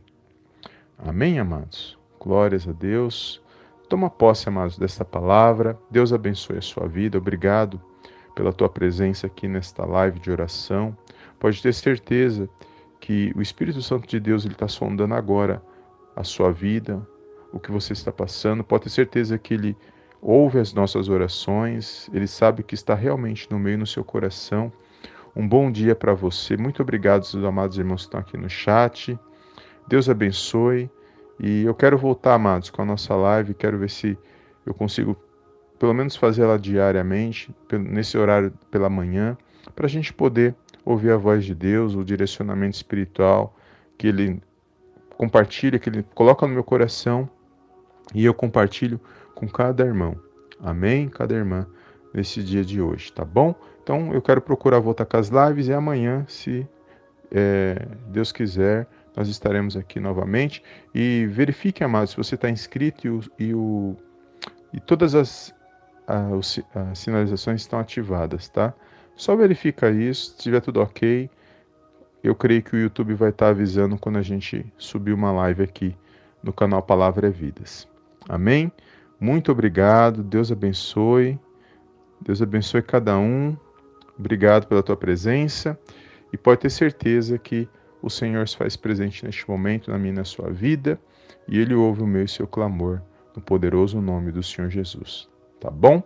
Amém, 0.98 1.40
amados. 1.40 1.98
Glórias 2.20 2.68
a 2.68 2.72
Deus. 2.72 3.42
Toma 3.88 4.10
posse, 4.10 4.50
amados, 4.50 4.78
desta 4.78 5.06
palavra. 5.06 5.80
Deus 5.92 6.12
abençoe 6.12 6.58
a 6.58 6.62
sua 6.62 6.88
vida. 6.88 7.18
Obrigado 7.18 7.80
pela 8.34 8.52
tua 8.52 8.68
presença 8.68 9.28
aqui 9.28 9.48
nesta 9.48 9.86
live 9.86 10.20
de 10.20 10.32
oração. 10.32 10.96
Pode 11.40 11.62
ter 11.62 11.74
certeza 11.74 12.50
que 13.00 13.32
o 13.36 13.42
Espírito 13.42 13.82
Santo 13.82 14.08
de 14.08 14.20
Deus 14.20 14.46
está 14.46 14.68
sondando 14.68 15.14
agora 15.14 15.62
a 16.16 16.24
sua 16.24 16.52
vida, 16.52 17.08
o 17.54 17.60
que 17.60 17.72
você 17.72 17.94
está 17.94 18.12
passando. 18.12 18.64
Pode 18.64 18.86
ter 18.86 18.90
certeza 18.90 19.38
que 19.38 19.54
ele 19.54 19.78
ouve 20.22 20.60
as 20.60 20.74
nossas 20.74 21.08
orações. 21.08 22.10
Ele 22.12 22.28
sabe 22.28 22.64
que 22.64 22.74
está 22.74 22.96
realmente 22.96 23.48
no 23.52 23.60
meio 23.60 23.78
no 23.78 23.86
seu 23.86 24.04
coração. 24.04 24.74
Um 25.36 25.48
bom 25.48 25.72
dia 25.72 25.94
para 25.94 26.14
você. 26.14 26.58
Muito 26.58 26.82
obrigado, 26.82 27.22
os 27.22 27.36
amados 27.36 27.78
irmãos 27.78 28.02
que 28.02 28.08
estão 28.08 28.20
aqui 28.20 28.38
no 28.38 28.50
chat. 28.50 29.20
Deus 29.88 30.10
abençoe. 30.10 30.90
E 31.40 31.64
eu 31.64 31.76
quero 31.76 31.98
voltar, 31.98 32.36
amados, 32.36 32.70
com 32.70 32.82
a 32.82 32.86
nossa 32.86 33.16
live, 33.16 33.54
quero 33.54 33.78
ver 33.78 33.90
se 33.90 34.18
eu 34.66 34.74
consigo 34.74 35.18
pelo 35.78 35.94
menos 35.94 36.16
fazer 36.16 36.44
ela 36.44 36.58
diariamente, 36.58 37.54
nesse 37.72 38.18
horário 38.18 38.54
pela 38.72 38.90
manhã, 38.90 39.38
para 39.76 39.86
a 39.86 39.90
gente 39.90 40.14
poder 40.14 40.56
ouvir 40.86 41.12
a 41.12 41.18
voz 41.18 41.44
de 41.44 41.54
Deus, 41.54 41.96
o 41.96 42.04
direcionamento 42.04 42.76
espiritual 42.76 43.56
que 43.98 44.08
Ele 44.08 44.42
compartilha, 45.18 45.80
que 45.80 45.90
Ele 45.90 46.04
coloca 46.14 46.48
no 46.48 46.54
meu 46.54 46.64
coração 46.64 47.30
e 48.14 48.24
eu 48.24 48.34
compartilho 48.34 49.00
com 49.34 49.48
cada 49.48 49.84
irmão. 49.84 50.16
Amém? 50.60 51.10
Cada 51.10 51.36
irmã 51.36 51.68
nesse 52.14 52.42
dia 52.42 52.64
de 52.64 52.82
hoje, 52.82 53.12
tá 53.12 53.26
bom? 53.26 53.54
Então 53.84 54.14
eu 54.14 54.22
quero 54.22 54.42
procurar 54.42 54.80
voltar 54.80 55.06
com 55.06 55.18
as 55.18 55.30
lives 55.30 55.68
e 55.68 55.74
amanhã, 55.74 56.26
se 56.28 56.68
é, 57.32 57.88
Deus 58.08 58.32
quiser, 58.32 58.88
nós 59.16 59.30
estaremos 59.30 59.78
aqui 59.78 60.00
novamente. 60.00 60.62
E 60.94 61.28
verifique, 61.28 61.84
amados, 61.84 62.12
se 62.12 62.18
você 62.18 62.36
está 62.36 62.50
inscrito 62.50 63.08
e, 63.08 63.10
o, 63.10 63.22
e, 63.40 63.54
o, 63.54 63.96
e 64.74 64.80
todas 64.80 65.16
as, 65.16 65.54
as, 66.08 66.62
sinalizações 66.94 67.62
estão 67.62 67.80
ativadas, 67.80 68.50
tá? 68.50 68.74
Só 69.16 69.36
verifica 69.36 69.90
isso, 69.90 70.32
se 70.32 70.38
estiver 70.38 70.62
tudo 70.62 70.82
ok. 70.82 71.30
Eu 72.24 72.36
creio 72.36 72.64
que 72.64 72.76
o 72.76 72.80
YouTube 72.80 73.14
vai 73.14 73.30
estar 73.30 73.50
avisando 73.50 73.98
quando 73.98 74.18
a 74.18 74.22
gente 74.22 74.66
subir 74.78 75.14
uma 75.14 75.32
live 75.32 75.64
aqui 75.64 75.96
no 76.44 76.52
canal 76.52 76.82
Palavra 76.82 77.28
é 77.28 77.32
Vidas. 77.32 77.88
Amém? 78.28 78.72
Muito 79.20 79.52
obrigado, 79.52 80.24
Deus 80.24 80.52
abençoe. 80.52 81.40
Deus 82.22 82.42
abençoe 82.42 82.82
cada 82.82 83.18
um. 83.18 83.56
Obrigado 84.18 84.68
pela 84.68 84.84
tua 84.84 84.98
presença 84.98 85.78
e 86.32 86.38
pode 86.38 86.62
ter 86.62 86.70
certeza 86.70 87.38
que 87.38 87.68
o 88.06 88.10
Senhor 88.10 88.48
se 88.48 88.56
faz 88.56 88.78
presente 88.78 89.26
neste 89.26 89.50
momento 89.50 89.90
na 89.90 89.98
minha 89.98 90.14
e 90.14 90.18
na 90.18 90.24
sua 90.24 90.52
vida, 90.52 91.00
e 91.48 91.58
Ele 91.58 91.74
ouve 91.74 92.04
o 92.04 92.08
meu 92.08 92.24
e 92.24 92.28
seu 92.28 92.46
clamor, 92.46 93.02
no 93.36 93.42
poderoso 93.42 94.00
nome 94.00 94.32
do 94.32 94.44
Senhor 94.44 94.70
Jesus. 94.70 95.28
Tá 95.60 95.72
bom? 95.72 96.04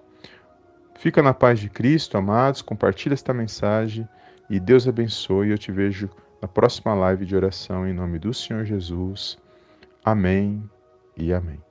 Fica 0.97 1.21
na 1.21 1.33
paz 1.33 1.59
de 1.59 1.69
Cristo, 1.69 2.17
amados, 2.17 2.61
compartilha 2.61 3.13
esta 3.13 3.33
mensagem 3.33 4.07
e 4.49 4.59
Deus 4.59 4.87
abençoe. 4.87 5.49
Eu 5.49 5.57
te 5.57 5.71
vejo 5.71 6.09
na 6.41 6.47
próxima 6.47 6.93
live 6.93 7.25
de 7.25 7.35
oração 7.35 7.85
em 7.85 7.93
nome 7.93 8.17
do 8.17 8.33
Senhor 8.33 8.63
Jesus. 8.63 9.37
Amém 10.03 10.63
e 11.17 11.33
amém. 11.33 11.68